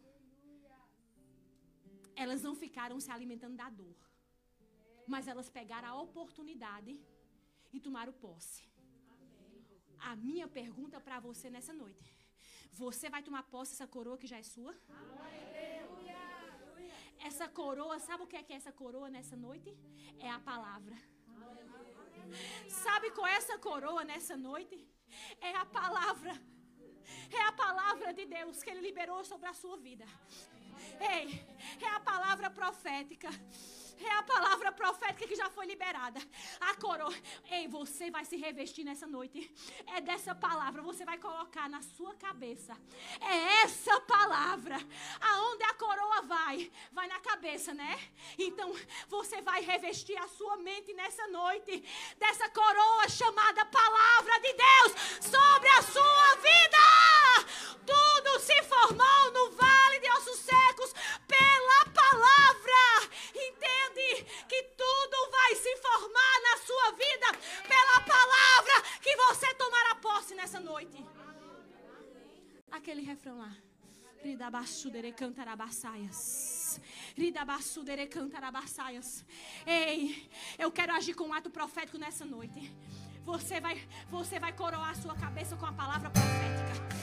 Elas 2.14 2.42
não 2.42 2.54
ficaram 2.54 3.00
se 3.00 3.10
alimentando 3.10 3.56
da 3.56 3.70
dor. 3.70 3.96
Mas 5.06 5.26
elas 5.26 5.48
pegaram 5.48 5.88
a 5.88 6.02
oportunidade 6.02 7.00
e 7.72 7.80
tomaram 7.80 8.12
posse. 8.12 8.62
A 10.10 10.14
minha 10.14 10.46
pergunta 10.60 11.00
para 11.00 11.18
você 11.20 11.48
nessa 11.48 11.72
noite: 11.72 12.14
você 12.70 13.08
vai 13.08 13.22
tomar 13.22 13.44
posse 13.44 13.72
dessa 13.72 13.86
coroa 13.86 14.18
que 14.18 14.26
já 14.26 14.36
é 14.36 14.42
sua? 14.42 14.74
Essa 17.28 17.48
coroa, 17.48 17.98
sabe 17.98 18.22
o 18.24 18.26
que 18.26 18.36
é 18.36 18.42
que 18.42 18.52
é 18.52 18.56
essa 18.56 18.72
coroa 18.72 19.08
nessa 19.16 19.36
noite? 19.36 19.70
É 20.18 20.28
a 20.28 20.40
palavra. 20.40 20.96
Sabe 22.68 23.10
qual 23.10 23.26
é 23.26 23.34
essa 23.34 23.58
coroa 23.58 24.04
nessa 24.04 24.36
noite? 24.36 24.76
É 25.40 25.54
a 25.56 25.64
palavra. 25.64 26.32
É 27.30 27.42
a 27.50 27.52
palavra 27.52 28.12
de 28.12 28.24
Deus 28.26 28.62
que 28.62 28.70
Ele 28.70 28.80
liberou 28.88 29.22
sobre 29.24 29.48
a 29.48 29.54
sua 29.54 29.76
vida. 29.76 30.06
Ei, 31.14 31.26
é 31.80 31.88
a 31.88 32.00
palavra 32.00 32.50
profética. 32.50 33.28
É 34.04 34.18
a 34.18 34.22
palavra 34.22 34.72
profética 34.72 35.26
que 35.26 35.36
já 35.36 35.48
foi 35.50 35.66
liberada. 35.66 36.20
A 36.60 36.74
coroa. 36.74 37.14
Ei, 37.50 37.68
você 37.68 38.10
vai 38.10 38.24
se 38.24 38.36
revestir 38.36 38.84
nessa 38.84 39.06
noite. 39.06 39.50
É 39.94 40.00
dessa 40.00 40.34
palavra. 40.34 40.82
Você 40.82 41.04
vai 41.04 41.18
colocar 41.18 41.68
na 41.68 41.82
sua 41.82 42.14
cabeça. 42.14 42.76
É 43.20 43.62
essa 43.62 44.00
palavra. 44.00 44.76
Aonde 45.20 45.64
a 45.64 45.74
coroa 45.74 46.22
vai? 46.22 46.70
Vai 46.90 47.06
na 47.06 47.20
cabeça, 47.20 47.72
né? 47.72 47.98
Então, 48.38 48.74
você 49.08 49.40
vai 49.40 49.62
revestir 49.62 50.16
a 50.18 50.28
sua 50.28 50.56
mente 50.56 50.92
nessa 50.94 51.26
noite. 51.28 51.84
Dessa 52.18 52.48
coroa 52.50 53.08
chamada 53.08 53.64
Palavra 53.66 54.40
de 54.40 54.52
Deus 54.52 54.92
sobre 55.20 55.68
a 55.68 55.82
sua 55.82 56.34
vida. 56.36 56.82
Tudo 57.86 58.40
se 58.40 58.62
formou 58.64 59.32
no 59.32 59.52
vale 59.52 59.81
vai 65.52 65.56
se 65.56 65.76
formar 65.76 66.34
na 66.48 66.56
sua 66.64 66.90
vida 66.92 67.26
pela 67.68 68.00
palavra 68.00 68.98
que 69.02 69.14
você 69.16 69.54
tomará 69.54 69.94
posse 69.96 70.34
nessa 70.34 70.58
noite. 70.58 71.04
Aquele 72.70 73.02
refrão 73.02 73.38
lá. 73.38 73.54
Ei, 79.66 80.30
eu 80.58 80.70
quero 80.72 80.94
agir 80.94 81.14
com 81.14 81.24
um 81.24 81.34
ato 81.34 81.50
profético 81.50 81.98
nessa 81.98 82.24
noite. 82.24 82.72
Você 83.24 83.60
vai, 83.60 83.76
você 84.08 84.38
vai 84.38 84.52
coroar 84.52 84.96
sua 84.96 85.14
cabeça 85.14 85.56
com 85.56 85.66
a 85.66 85.72
palavra 85.72 86.08
profética. 86.08 87.01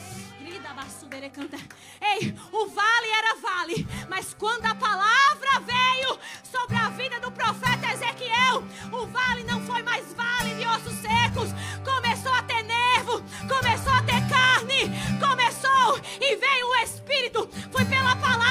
Ei, 2.00 2.34
o 2.52 2.66
vale 2.68 3.08
era 3.08 3.34
vale, 3.36 3.86
mas 4.08 4.34
quando 4.34 4.66
a 4.66 4.74
palavra 4.74 5.60
veio 5.60 6.18
sobre 6.42 6.76
a 6.76 6.88
vida 6.90 7.20
do 7.20 7.30
profeta 7.30 7.92
Ezequiel, 7.92 8.64
o 8.92 9.06
vale 9.06 9.44
não 9.44 9.60
foi 9.62 9.82
mais 9.82 10.12
vale 10.14 10.54
de 10.54 10.66
ossos 10.66 10.94
secos, 11.00 11.50
começou 11.84 12.32
a 12.32 12.42
ter 12.42 12.62
nervo, 12.62 13.22
começou 13.48 13.92
a 13.92 14.02
ter 14.02 14.28
carne, 14.28 14.90
começou 15.18 15.98
e 16.20 16.36
veio 16.36 16.68
o 16.68 16.76
Espírito, 16.76 17.48
foi 17.70 17.84